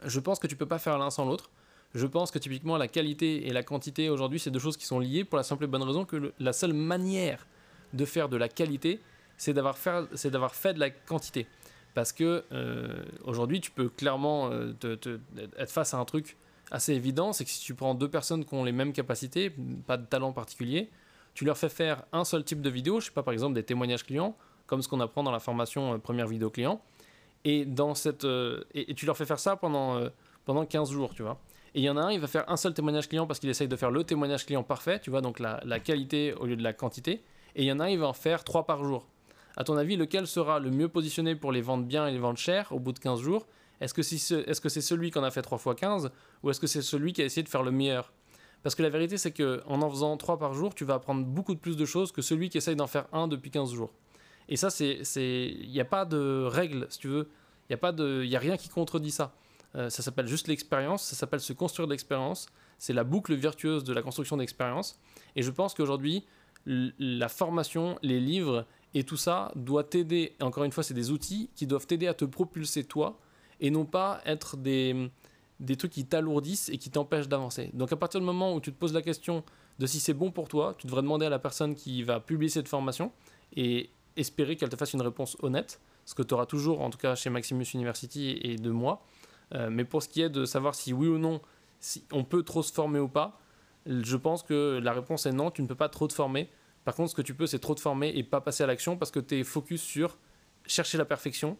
Je 0.05 0.19
pense 0.19 0.39
que 0.39 0.47
tu 0.47 0.55
peux 0.55 0.65
pas 0.65 0.79
faire 0.79 0.97
l'un 0.97 1.09
sans 1.09 1.25
l'autre. 1.25 1.49
Je 1.93 2.07
pense 2.07 2.31
que 2.31 2.39
typiquement 2.39 2.77
la 2.77 2.87
qualité 2.87 3.47
et 3.47 3.51
la 3.51 3.63
quantité 3.63 4.09
aujourd'hui, 4.09 4.39
c'est 4.39 4.51
deux 4.51 4.59
choses 4.59 4.77
qui 4.77 4.85
sont 4.85 4.99
liées 4.99 5.25
pour 5.25 5.37
la 5.37 5.43
simple 5.43 5.65
et 5.65 5.67
bonne 5.67 5.83
raison 5.83 6.05
que 6.05 6.33
la 6.39 6.53
seule 6.53 6.73
manière 6.73 7.45
de 7.93 8.05
faire 8.05 8.29
de 8.29 8.37
la 8.37 8.47
qualité, 8.47 9.01
c'est 9.37 9.53
d'avoir 9.53 9.77
fait 9.77 10.73
de 10.73 10.79
la 10.79 10.89
quantité. 10.89 11.47
Parce 11.93 12.13
que 12.13 12.43
euh, 12.51 13.03
aujourd'hui, 13.25 13.59
tu 13.59 13.71
peux 13.71 13.89
clairement 13.89 14.49
euh, 14.51 14.73
être 15.57 15.71
face 15.71 15.93
à 15.93 15.97
un 15.97 16.05
truc 16.05 16.37
assez 16.71 16.93
évident, 16.93 17.33
c'est 17.33 17.43
que 17.43 17.49
si 17.49 17.61
tu 17.61 17.75
prends 17.75 17.93
deux 17.95 18.09
personnes 18.09 18.45
qui 18.45 18.53
ont 18.53 18.63
les 18.63 18.71
mêmes 18.71 18.93
capacités, 18.93 19.53
pas 19.85 19.97
de 19.97 20.05
talent 20.05 20.31
particulier, 20.31 20.89
tu 21.33 21.43
leur 21.43 21.57
fais 21.57 21.69
faire 21.69 22.03
un 22.13 22.23
seul 22.23 22.43
type 22.43 22.61
de 22.61 22.69
vidéo, 22.69 22.99
je 22.99 23.07
sais 23.07 23.11
pas 23.11 23.23
par 23.23 23.33
exemple 23.33 23.55
des 23.55 23.63
témoignages 23.63 24.05
clients, 24.05 24.37
comme 24.67 24.81
ce 24.81 24.87
qu'on 24.87 25.01
apprend 25.01 25.23
dans 25.23 25.31
la 25.31 25.39
formation 25.39 25.93
euh, 25.93 25.97
première 25.97 26.27
vidéo 26.27 26.49
client, 26.49 26.81
et, 27.43 27.65
dans 27.65 27.95
cette, 27.95 28.25
et, 28.75 28.93
tu 28.93 29.07
leur 29.07 29.17
fais 29.17 29.25
faire 29.25 29.39
ça 29.39 29.55
pendant, 29.55 29.99
pendant 30.45 30.63
15 30.63 30.91
jours, 30.91 31.15
tu 31.15 31.23
vois. 31.23 31.39
Et 31.73 31.79
il 31.79 31.83
y 31.83 31.89
en 31.89 31.97
a 31.97 32.01
un, 32.01 32.11
il 32.11 32.19
va 32.19 32.27
faire 32.27 32.47
un 32.47 32.55
seul 32.55 32.75
témoignage 32.75 33.09
client 33.09 33.25
parce 33.25 33.39
qu'il 33.39 33.49
essaye 33.49 33.67
de 33.67 33.75
faire 33.75 33.89
le 33.89 34.03
témoignage 34.03 34.45
client 34.45 34.61
parfait, 34.61 34.99
tu 34.99 35.09
vois, 35.09 35.21
donc 35.21 35.39
la, 35.39 35.59
la 35.65 35.79
qualité 35.79 36.35
au 36.35 36.45
lieu 36.45 36.55
de 36.55 36.61
la 36.61 36.73
quantité. 36.73 37.23
Et 37.55 37.63
il 37.63 37.65
y 37.65 37.71
en 37.71 37.79
a 37.79 37.85
un, 37.85 37.89
il 37.89 37.97
va 37.97 38.07
en 38.07 38.13
faire 38.13 38.43
trois 38.43 38.67
par 38.67 38.83
jour. 38.83 39.07
À 39.57 39.63
ton 39.63 39.77
avis, 39.77 39.95
lequel 39.97 40.27
sera 40.27 40.59
le 40.59 40.71
mieux 40.71 40.87
positionné 40.87 41.35
pour 41.35 41.51
les 41.51 41.61
vendre 41.61 41.85
bien 41.85 42.07
et 42.07 42.11
les 42.11 42.19
vendre 42.19 42.37
cher 42.37 42.71
au 42.71 42.79
bout 42.79 42.93
de 42.93 42.99
15 42.99 43.19
jours? 43.19 43.47
Est-ce 43.81 43.93
que 43.93 44.01
c'est 44.69 44.81
celui 44.81 45.11
qui 45.11 45.17
en 45.17 45.23
a 45.23 45.31
fait 45.31 45.41
3 45.41 45.57
x 45.57 45.81
15 45.81 46.11
ou 46.43 46.49
est-ce 46.49 46.59
que 46.59 46.67
c'est 46.67 46.81
celui 46.81 47.13
qui 47.13 47.21
a 47.21 47.25
essayé 47.25 47.43
de 47.43 47.49
faire 47.49 47.63
le 47.63 47.71
meilleur? 47.71 48.13
Parce 48.63 48.75
que 48.75 48.83
la 48.83 48.89
vérité, 48.89 49.17
c'est 49.17 49.31
qu'en 49.31 49.81
en 49.81 49.89
faisant 49.89 50.15
3 50.17 50.37
par 50.37 50.53
jour, 50.53 50.75
tu 50.75 50.85
vas 50.85 50.95
apprendre 50.95 51.25
beaucoup 51.25 51.55
de 51.55 51.59
plus 51.59 51.77
de 51.77 51.85
choses 51.85 52.11
que 52.11 52.21
celui 52.21 52.49
qui 52.49 52.57
essaye 52.57 52.75
d'en 52.75 52.87
faire 52.87 53.07
un 53.11 53.27
depuis 53.27 53.49
15 53.49 53.73
jours. 53.73 53.91
Et 54.49 54.55
ça, 54.55 54.69
c'est, 54.69 55.01
il 55.17 55.71
n'y 55.71 55.79
a 55.79 55.85
pas 55.85 56.05
de 56.05 56.43
règle, 56.45 56.85
si 56.89 56.99
tu 56.99 57.07
veux. 57.07 57.29
Il 57.69 57.71
n'y 57.71 57.75
a, 57.75 57.77
pas 57.77 57.91
de, 57.91 58.27
a 58.35 58.39
rien 58.39 58.57
qui 58.57 58.69
contredit 58.69 59.11
ça. 59.11 59.33
Euh, 59.75 59.89
ça 59.89 60.03
s'appelle 60.03 60.27
juste 60.27 60.47
l'expérience, 60.47 61.03
ça 61.03 61.15
s'appelle 61.15 61.39
se 61.39 61.53
construire 61.53 61.87
de 61.87 61.93
l'expérience. 61.93 62.47
C'est 62.77 62.93
la 62.93 63.03
boucle 63.03 63.33
virtueuse 63.33 63.83
de 63.83 63.93
la 63.93 64.01
construction 64.01 64.37
d'expérience. 64.37 64.99
Et 65.35 65.41
je 65.41 65.51
pense 65.51 65.73
qu'aujourd'hui, 65.73 66.25
la 66.65 67.29
formation, 67.29 67.97
les 68.03 68.19
livres 68.19 68.65
et 68.93 69.03
tout 69.03 69.17
ça 69.17 69.51
doit 69.55 69.83
t'aider. 69.83 70.35
Encore 70.41 70.63
une 70.63 70.71
fois, 70.71 70.83
c'est 70.83 70.93
des 70.93 71.11
outils 71.11 71.49
qui 71.55 71.67
doivent 71.67 71.87
t'aider 71.87 72.07
à 72.07 72.13
te 72.13 72.25
propulser 72.25 72.83
toi 72.83 73.19
et 73.59 73.69
non 73.69 73.85
pas 73.85 74.21
être 74.25 74.57
des, 74.57 75.09
des 75.59 75.75
trucs 75.77 75.91
qui 75.91 76.05
t'alourdissent 76.05 76.69
et 76.69 76.77
qui 76.77 76.89
t'empêchent 76.89 77.27
d'avancer. 77.29 77.69
Donc 77.73 77.93
à 77.93 77.95
partir 77.95 78.19
du 78.19 78.25
moment 78.25 78.53
où 78.53 78.59
tu 78.59 78.71
te 78.71 78.77
poses 78.77 78.93
la 78.93 79.01
question 79.01 79.43
de 79.79 79.85
si 79.85 79.99
c'est 79.99 80.13
bon 80.13 80.31
pour 80.31 80.47
toi, 80.47 80.75
tu 80.77 80.87
devrais 80.87 81.01
demander 81.01 81.25
à 81.25 81.29
la 81.29 81.39
personne 81.39 81.75
qui 81.75 82.03
va 82.03 82.19
publier 82.19 82.49
cette 82.49 82.67
formation 82.67 83.11
et 83.55 83.89
espérer 84.17 84.55
qu'elle 84.55 84.69
te 84.69 84.75
fasse 84.75 84.93
une 84.93 85.01
réponse 85.01 85.37
honnête, 85.41 85.79
ce 86.05 86.15
que 86.15 86.23
tu 86.23 86.33
auras 86.33 86.45
toujours, 86.45 86.81
en 86.81 86.89
tout 86.89 86.97
cas 86.97 87.15
chez 87.15 87.29
Maximus 87.29 87.65
University 87.73 88.39
et 88.41 88.57
de 88.57 88.69
moi. 88.71 89.05
Euh, 89.53 89.69
mais 89.69 89.85
pour 89.85 90.01
ce 90.03 90.09
qui 90.09 90.21
est 90.21 90.29
de 90.29 90.45
savoir 90.45 90.75
si 90.75 90.93
oui 90.93 91.07
ou 91.07 91.17
non, 91.17 91.41
si 91.79 92.03
on 92.11 92.23
peut 92.23 92.43
trop 92.43 92.63
se 92.63 92.73
former 92.73 92.99
ou 92.99 93.07
pas, 93.07 93.39
je 93.85 94.17
pense 94.17 94.43
que 94.43 94.79
la 94.81 94.93
réponse 94.93 95.25
est 95.25 95.31
non, 95.31 95.51
tu 95.51 95.61
ne 95.61 95.67
peux 95.67 95.75
pas 95.75 95.89
trop 95.89 96.07
te 96.07 96.13
former. 96.13 96.49
Par 96.83 96.95
contre, 96.95 97.11
ce 97.11 97.15
que 97.15 97.21
tu 97.21 97.33
peux, 97.33 97.45
c'est 97.45 97.59
trop 97.59 97.75
te 97.75 97.79
former 97.79 98.09
et 98.15 98.23
pas 98.23 98.41
passer 98.41 98.63
à 98.63 98.67
l'action 98.67 98.97
parce 98.97 99.11
que 99.11 99.19
tu 99.19 99.39
es 99.39 99.43
focus 99.43 99.81
sur 99.81 100.17
chercher 100.65 100.97
la 100.97 101.05
perfection. 101.05 101.57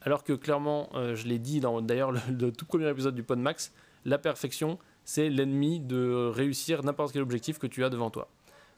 Alors 0.00 0.24
que 0.24 0.32
clairement, 0.32 0.88
euh, 0.94 1.14
je 1.14 1.26
l'ai 1.26 1.38
dit 1.38 1.60
dans 1.60 1.80
d'ailleurs 1.80 2.12
le, 2.12 2.50
tout 2.50 2.64
premier 2.64 2.88
épisode 2.88 3.14
du 3.14 3.22
Podmax, 3.22 3.72
la 4.04 4.18
perfection, 4.18 4.78
c'est 5.04 5.28
l'ennemi 5.28 5.80
de 5.80 6.30
réussir 6.32 6.82
n'importe 6.82 7.12
quel 7.12 7.22
objectif 7.22 7.58
que 7.58 7.66
tu 7.66 7.84
as 7.84 7.90
devant 7.90 8.10
toi. 8.10 8.28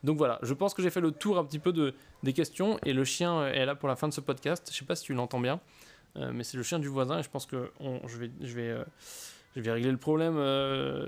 Donc 0.02 0.18
voilà, 0.18 0.38
je 0.42 0.52
pense 0.52 0.74
que 0.74 0.82
j'ai 0.82 0.90
fait 0.90 1.00
le 1.00 1.12
tour 1.12 1.38
un 1.38 1.44
petit 1.44 1.58
peu 1.58 1.72
de, 1.72 1.94
des 2.22 2.34
questions 2.34 2.78
et 2.84 2.92
le 2.92 3.04
chien 3.04 3.46
est 3.46 3.64
là 3.64 3.74
pour 3.74 3.88
la 3.88 3.96
fin 3.96 4.06
de 4.06 4.12
ce 4.12 4.20
podcast. 4.20 4.68
Je 4.70 4.76
sais 4.76 4.84
pas 4.84 4.96
si 4.96 5.04
tu 5.04 5.14
l'entends 5.14 5.40
bien, 5.40 5.60
euh, 6.16 6.30
mais 6.32 6.44
c'est 6.44 6.58
le 6.58 6.62
chien 6.62 6.78
du 6.78 6.88
voisin 6.88 7.20
et 7.20 7.22
je 7.22 7.30
pense 7.30 7.46
que 7.46 7.70
euh, 7.80 7.98
je 8.06 9.60
vais 9.62 9.72
régler 9.72 9.90
le 9.90 9.96
problème. 9.96 10.36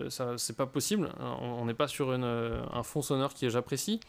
ça, 0.09 0.39
c'est 0.39 0.57
pas 0.57 0.67
possible. 0.67 1.11
On 1.21 1.67
n'est 1.67 1.75
pas 1.75 1.89
sur 1.89 2.11
un 2.13 2.83
fond 2.83 3.03
sonore 3.03 3.35
que 3.35 3.51
j'apprécie. 3.51 4.01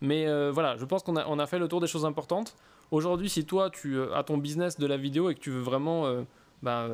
Mais 0.00 0.26
euh, 0.26 0.50
voilà, 0.52 0.76
je 0.76 0.84
pense 0.84 1.02
qu'on 1.02 1.16
a, 1.16 1.46
fait 1.46 1.58
le 1.58 1.68
tour 1.68 1.80
des 1.80 1.86
choses 1.86 2.04
importantes. 2.04 2.54
Aujourd'hui, 2.90 3.28
si 3.28 3.44
toi, 3.44 3.70
tu 3.70 3.96
euh, 3.96 4.14
as 4.14 4.24
ton 4.24 4.38
business 4.38 4.78
de 4.78 4.86
la 4.86 4.96
vidéo 4.96 5.30
et 5.30 5.34
que 5.34 5.40
tu 5.40 5.50
veux 5.50 5.60
vraiment 5.60 6.06
euh, 6.06 6.22
bah, 6.62 6.88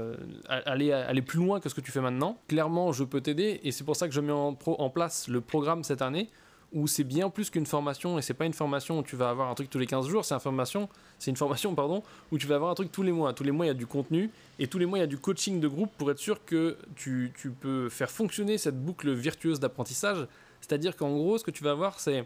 aller, 0.49 0.93
aller 0.93 1.23
plus 1.23 1.39
loin 1.39 1.61
que 1.61 1.69
ce 1.69 1.75
que 1.75 1.81
tu 1.81 1.91
fais 1.91 2.01
maintenant, 2.01 2.39
clairement, 2.49 2.93
je 2.93 3.05
peux 3.05 3.21
t'aider. 3.21 3.61
Et 3.65 3.73
c'est 3.73 3.85
pour 3.85 3.97
ça 3.97 4.09
que 4.09 4.15
je 4.15 4.21
mets 4.21 4.33
en, 4.33 4.55
place 4.91 5.29
le 5.29 5.41
programme 5.41 5.85
cette 5.85 6.03
année 6.03 6.29
où 6.75 6.87
c'est 6.87 7.05
bien 7.05 7.29
plus 7.29 7.51
qu'une 7.51 7.67
formation 7.67 8.19
et 8.19 8.23
c'est 8.23 8.33
pas 8.33 8.47
une 8.47 8.55
formation 8.55 9.01
où 9.01 9.03
tu 9.03 9.15
vas 9.15 9.29
avoir 9.29 9.51
un 9.51 9.55
truc 9.55 9.69
tous 9.69 9.79
les 9.79 9.87
15 9.87 10.09
jours, 10.09 10.25
c'est 10.25 10.33
une 10.33 10.41
formation, 10.41 10.89
une 11.27 11.37
formation 11.37 11.75
pardon, 11.75 12.03
où 12.31 12.39
tu 12.39 12.47
vas 12.47 12.55
avoir 12.55 12.71
un 12.71 12.75
truc 12.75 12.91
tous 12.91 13.03
les 13.03 13.13
mois. 13.13 13.35
Tous 13.35 13.45
les 13.45 13.51
mois, 13.51 13.67
il 13.67 13.69
y 13.69 13.73
a 13.73 13.75
du 13.75 13.87
contenu 13.87 14.31
et 14.59 14.67
tous 14.69 14.79
les 14.79 14.87
mois, 14.87 14.97
il 14.97 15.03
y 15.03 15.05
a 15.05 15.09
du 15.09 15.19
coaching 15.19 15.61
de 15.61 15.69
groupe 15.69 15.91
pour 15.99 16.11
être 16.11 16.19
sûr 16.19 16.43
que 16.47 16.79
tu, 16.97 17.31
tu 17.37 17.51
peux 17.51 17.91
faire 17.91 18.11
fonctionner 18.11 18.57
cette 18.57 18.83
boucle 18.83 19.13
virtueuse 19.13 19.61
d'apprentissage. 19.61 20.27
C'est-à-dire 20.63 20.97
qu'en 20.97 21.11
gros, 21.11 21.37
ce 21.37 21.45
que 21.45 21.51
tu 21.51 21.63
vas 21.63 21.73
avoir, 21.73 22.01
c'est 22.01 22.25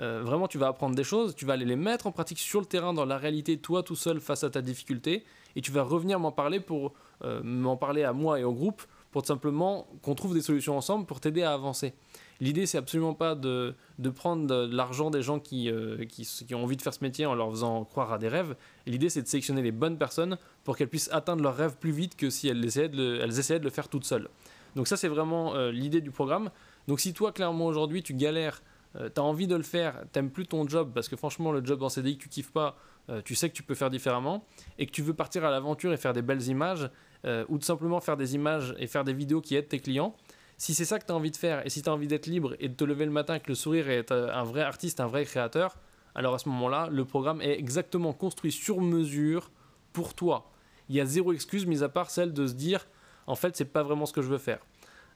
euh, 0.00 0.22
vraiment, 0.22 0.46
tu 0.46 0.58
vas 0.58 0.68
apprendre 0.68 0.94
des 0.94 1.04
choses, 1.04 1.34
tu 1.34 1.44
vas 1.44 1.54
aller 1.54 1.64
les 1.64 1.76
mettre 1.76 2.06
en 2.06 2.12
pratique 2.12 2.38
sur 2.38 2.60
le 2.60 2.66
terrain, 2.66 2.92
dans 2.92 3.04
la 3.04 3.18
réalité, 3.18 3.58
toi 3.58 3.82
tout 3.82 3.96
seul 3.96 4.20
face 4.20 4.44
à 4.44 4.50
ta 4.50 4.62
difficulté, 4.62 5.24
et 5.56 5.60
tu 5.60 5.72
vas 5.72 5.82
revenir 5.82 6.20
m'en 6.20 6.32
parler 6.32 6.60
pour 6.60 6.92
euh, 7.24 7.40
m'en 7.42 7.76
parler 7.76 8.04
à 8.04 8.12
moi 8.12 8.38
et 8.38 8.44
au 8.44 8.52
groupe 8.52 8.82
pour 9.10 9.26
simplement 9.26 9.88
qu'on 10.02 10.14
trouve 10.14 10.34
des 10.34 10.42
solutions 10.42 10.76
ensemble 10.76 11.06
pour 11.06 11.18
t'aider 11.18 11.42
à 11.42 11.52
avancer. 11.52 11.94
L'idée, 12.40 12.66
c'est 12.66 12.78
absolument 12.78 13.14
pas 13.14 13.34
de, 13.34 13.74
de 13.98 14.10
prendre 14.10 14.68
l'argent 14.70 15.10
des 15.10 15.22
gens 15.22 15.40
qui, 15.40 15.70
euh, 15.70 16.04
qui, 16.04 16.22
qui, 16.46 16.54
ont 16.54 16.62
envie 16.62 16.76
de 16.76 16.82
faire 16.82 16.94
ce 16.94 17.02
métier 17.02 17.26
en 17.26 17.34
leur 17.34 17.50
faisant 17.50 17.84
croire 17.84 18.12
à 18.12 18.18
des 18.18 18.28
rêves. 18.28 18.54
L'idée, 18.86 19.08
c'est 19.08 19.22
de 19.22 19.26
sélectionner 19.26 19.62
les 19.62 19.72
bonnes 19.72 19.98
personnes 19.98 20.38
pour 20.62 20.76
qu'elles 20.76 20.88
puissent 20.88 21.10
atteindre 21.10 21.42
leurs 21.42 21.56
rêves 21.56 21.76
plus 21.78 21.90
vite 21.90 22.14
que 22.16 22.30
si 22.30 22.46
elles 22.46 22.64
essayaient 22.64 22.90
elles 22.94 23.38
essayaient 23.38 23.58
de 23.58 23.64
le 23.64 23.70
faire 23.70 23.88
toutes 23.88 24.04
seules. 24.04 24.28
Donc 24.76 24.86
ça, 24.86 24.96
c'est 24.96 25.08
vraiment 25.08 25.56
l'idée 25.70 26.02
du 26.02 26.10
programme. 26.10 26.50
Donc 26.86 27.00
si 27.00 27.14
toi, 27.14 27.32
clairement, 27.32 27.66
aujourd'hui, 27.66 28.02
tu 28.02 28.14
galères 28.14 28.62
euh, 28.96 29.08
tu 29.14 29.20
as 29.20 29.24
envie 29.24 29.46
de 29.46 29.56
le 29.56 29.62
faire, 29.62 30.02
t'aimes 30.12 30.30
plus 30.30 30.46
ton 30.46 30.66
job 30.66 30.92
parce 30.94 31.08
que 31.08 31.16
franchement 31.16 31.52
le 31.52 31.64
job 31.64 31.82
en 31.82 31.88
CDI 31.88 32.16
que 32.16 32.22
tu 32.24 32.28
kiffes 32.28 32.52
pas, 32.52 32.76
euh, 33.10 33.20
tu 33.24 33.34
sais 33.34 33.48
que 33.48 33.54
tu 33.54 33.62
peux 33.62 33.74
faire 33.74 33.90
différemment 33.90 34.44
et 34.78 34.86
que 34.86 34.92
tu 34.92 35.02
veux 35.02 35.14
partir 35.14 35.44
à 35.44 35.50
l'aventure 35.50 35.92
et 35.92 35.96
faire 35.96 36.12
des 36.12 36.22
belles 36.22 36.46
images 36.48 36.90
euh, 37.24 37.44
ou 37.48 37.58
tout 37.58 37.64
simplement 37.64 38.00
faire 38.00 38.16
des 38.16 38.34
images 38.34 38.74
et 38.78 38.86
faire 38.86 39.04
des 39.04 39.12
vidéos 39.12 39.40
qui 39.40 39.56
aident 39.56 39.68
tes 39.68 39.80
clients. 39.80 40.14
Si 40.56 40.74
c'est 40.74 40.84
ça 40.84 40.98
que 40.98 41.06
tu 41.06 41.12
as 41.12 41.14
envie 41.14 41.30
de 41.30 41.36
faire 41.36 41.64
et 41.66 41.70
si 41.70 41.82
tu 41.82 41.88
as 41.88 41.92
envie 41.92 42.08
d'être 42.08 42.26
libre 42.26 42.56
et 42.58 42.68
de 42.68 42.74
te 42.74 42.84
lever 42.84 43.04
le 43.04 43.12
matin 43.12 43.34
avec 43.34 43.48
le 43.48 43.54
sourire 43.54 43.88
et 43.88 43.98
être 43.98 44.12
un 44.12 44.42
vrai 44.42 44.62
artiste, 44.62 45.00
un 45.00 45.06
vrai 45.06 45.24
créateur, 45.24 45.76
alors 46.14 46.34
à 46.34 46.38
ce 46.38 46.48
moment-là, 46.48 46.88
le 46.90 47.04
programme 47.04 47.40
est 47.40 47.58
exactement 47.58 48.12
construit 48.12 48.50
sur 48.50 48.80
mesure 48.80 49.50
pour 49.92 50.14
toi. 50.14 50.50
Il 50.88 50.96
y 50.96 51.00
a 51.00 51.04
zéro 51.04 51.32
excuse 51.32 51.66
mis 51.66 51.82
à 51.82 51.88
part 51.88 52.10
celle 52.10 52.32
de 52.32 52.46
se 52.46 52.54
dire 52.54 52.88
en 53.28 53.36
fait, 53.36 53.54
c'est 53.56 53.66
pas 53.66 53.82
vraiment 53.82 54.06
ce 54.06 54.12
que 54.12 54.22
je 54.22 54.28
veux 54.28 54.38
faire. 54.38 54.58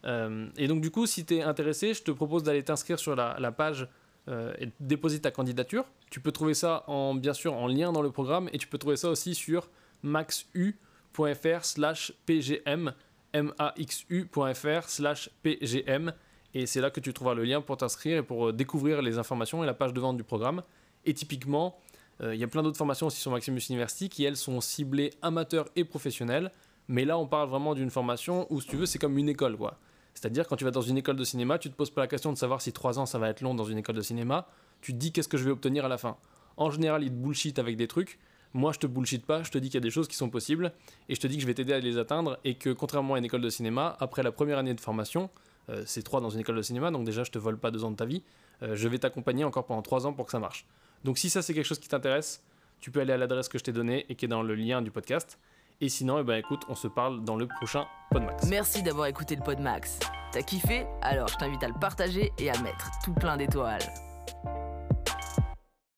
Euh, 0.05 0.49
et 0.57 0.69
donc 0.69 0.81
du 0.81 0.91
coup, 0.91 1.07
si 1.07 1.25
tu 1.25 1.37
es 1.37 1.43
intéressé, 1.43 1.95
je 1.95 2.03
te 2.03 2.11
propose 2.11 2.43
d'aller 2.43 2.63
t'inscrire 2.63 2.99
sur 2.99 3.15
la, 3.15 3.53
page 3.53 3.89
euh, 4.29 4.53
et 4.59 4.69
déposer 4.81 5.21
ta 5.21 5.31
candidature. 5.31 5.85
Tu 6.11 6.21
peux 6.21 6.33
trouver 6.33 6.55
ça 6.55 6.85
en, 6.87 7.15
bien 7.15 7.33
sûr 7.33 7.55
en 7.55 7.67
lien 7.67 7.93
dans 7.93 8.03
le 8.03 8.11
programme 8.11 8.49
et 8.53 8.59
tu 8.59 8.67
peux 8.67 8.79
trouver 8.79 8.97
ça 8.97 9.09
aussi 9.09 9.35
sur 9.35 9.69
maxu.fr 10.03 11.65
slash 11.65 12.13
pgm 12.27 12.93
maxu.fr 13.35 14.89
slash 14.89 15.31
pgm 15.43 16.13
et 16.55 16.67
c'est 16.67 16.81
là 16.81 16.91
que 16.91 17.01
tu 17.01 17.15
trouveras 17.15 17.35
le 17.35 17.45
lien 17.45 17.63
pour 17.63 17.79
t'inscrire 17.79 18.19
et 18.19 18.23
pour 18.23 18.49
euh, 18.49 18.53
découvrir 18.53 19.01
les 19.01 19.19
informations 19.19 19.63
et 19.63 19.67
la 19.67 19.75
page 19.75 19.95
de 19.95 20.01
vente 20.01 20.17
du 20.17 20.25
programme. 20.25 20.63
Et 21.05 21.15
typiquement, 21.15 21.79
il 22.23 22.37
y 22.37 22.45
a 22.45 22.47
plein 22.47 22.63
d'autres 22.63 22.77
formations 22.77 23.09
aussi 23.09 23.21
sur 23.21 23.33
Maximus 23.33 23.61
University 23.69 24.09
qui 24.09 24.23
elles 24.23 24.37
sont 24.37 24.61
ciblées 24.61 25.11
amateurs 25.23 25.69
et 25.75 25.83
professionnels. 25.83 26.53
Mais 26.87 27.05
là, 27.05 27.19
on 27.19 27.27
parle 27.27 27.49
vraiment 27.49 27.75
d'une 27.75 27.91
formation 27.91 28.47
où, 28.51 28.61
si 28.61 28.69
tu 28.69 28.77
veux, 28.77 28.87
c'est 28.87 29.01
comme 29.01 29.19
une 29.19 29.29
école, 29.29 29.57
quoi. 29.57 29.79
C'est-à-dire, 30.15 30.47
quand 30.47 30.57
tu 30.57 30.65
vas 30.65 30.71
dans 30.71 30.83
une 30.83 30.99
école 30.99 31.17
de 31.17 31.25
cinéma, 31.25 31.59
tu 31.59 31.71
te 31.71 31.75
poses 31.75 31.91
pas 31.91 32.03
la 32.03 32.07
question 32.07 32.33
de 32.33 32.39
savoir 32.39 32.61
si 32.61 32.73
3 32.73 32.99
ans 32.99 33.07
ça 33.07 33.19
va 33.19 33.29
être 33.29 33.41
long 33.41 33.55
dans 33.55 33.65
une 33.65 33.79
école 33.79 33.97
de 33.97 34.03
cinéma. 34.03 34.47
Tu 34.81 34.93
te 34.93 34.99
dis 34.99 35.13
qu'est-ce 35.13 35.29
que 35.29 35.37
je 35.37 35.45
vais 35.45 35.51
obtenir 35.51 35.85
à 35.85 35.89
la 35.89 35.99
fin? 35.99 36.17
En 36.57 36.71
général, 36.71 37.03
ils 37.03 37.11
te 37.11 37.15
bullshit 37.15 37.59
avec 37.59 37.77
des 37.77 37.89
trucs. 37.89 38.19
Moi, 38.55 38.73
je 38.73 38.79
te 38.79 38.87
bullshit 38.87 39.25
pas, 39.25 39.43
je 39.43 39.51
te 39.51 39.57
dis 39.57 39.69
qu'il 39.69 39.77
y 39.77 39.79
a 39.79 39.81
des 39.81 39.91
choses 39.91 40.09
qui 40.09 40.17
sont 40.17 40.29
possibles 40.29 40.73
et 41.09 41.15
je 41.15 41.21
te 41.21 41.27
dis 41.27 41.37
que 41.37 41.43
je 41.43 41.47
vais 41.47 41.55
t'aider 41.55 41.73
à 41.73 41.79
les 41.79 41.97
atteindre 41.97 42.39
et 42.45 42.55
que 42.55 42.71
contrairement 42.71 43.15
à 43.15 43.19
une 43.19 43.25
école 43.25 43.41
de 43.41 43.49
cinéma, 43.49 43.97
après 43.99 44.23
la 44.23 44.31
première 44.31 44.59
année 44.59 44.75
de 44.75 44.81
formation, 44.81 45.31
euh, 45.71 45.83
c'est 45.87 46.03
3 46.03 46.21
dans 46.21 46.29
une 46.29 46.41
école 46.41 46.57
de 46.57 46.63
cinéma, 46.63 46.91
donc 46.91 47.05
déjà 47.05 47.25
je 47.25 47.31
te 47.31 47.39
vole 47.39 47.57
pas 47.57 47.71
2 47.71 47.85
ans 47.85 47.91
de 47.91 47.97
ta 47.97 48.05
vie, 48.05 48.23
euh, 48.63 48.77
je 48.77 48.89
vais 48.89 48.99
t'accompagner 48.99 49.45
encore 49.45 49.65
pendant 49.65 49.81
3 49.81 50.07
ans 50.07 50.13
pour 50.13 50.27
que 50.27 50.33
ça 50.33 50.39
marche. 50.39 50.67
Donc 51.05 51.17
si 51.17 51.31
ça 51.31 51.41
c'est 51.41 51.55
quelque 51.55 51.67
chose 51.67 51.79
qui 51.79 51.89
t'intéresse, 51.89 52.43
tu 52.81 52.91
peux 52.91 53.01
aller 53.01 53.13
à 53.13 53.17
l'adresse 53.17 53.49
que 53.49 53.59
je 53.59 53.65
t'ai 53.65 53.73
donnée 53.73 54.05
et 54.09 54.17
qui 54.17 54.27
est 54.27 54.29
dans 54.29 54.43
le 54.43 54.55
lien 54.55 54.83
du 54.83 54.91
podcast. 54.91 55.39
Et 55.85 55.89
sinon, 55.89 56.21
eh 56.21 56.23
ben, 56.23 56.37
écoute, 56.37 56.63
on 56.69 56.77
se 56.77 56.87
parle 56.87 57.25
dans 57.25 57.35
le 57.35 57.49
prochain 57.49 57.87
Podmax. 58.13 58.47
Merci 58.49 58.85
d'avoir 58.85 59.09
écouté 59.09 59.35
le 59.35 59.43
Podmax. 59.43 59.99
T'as 60.31 60.43
kiffé? 60.43 60.87
Alors 61.03 61.27
je 61.27 61.37
t'invite 61.37 61.65
à 61.65 61.67
le 61.67 61.75
partager 61.75 62.33
et 62.39 62.51
à 62.51 62.63
mettre 62.63 62.89
tout 63.05 63.13
plein 63.13 63.37
d'étoiles. 63.37 63.83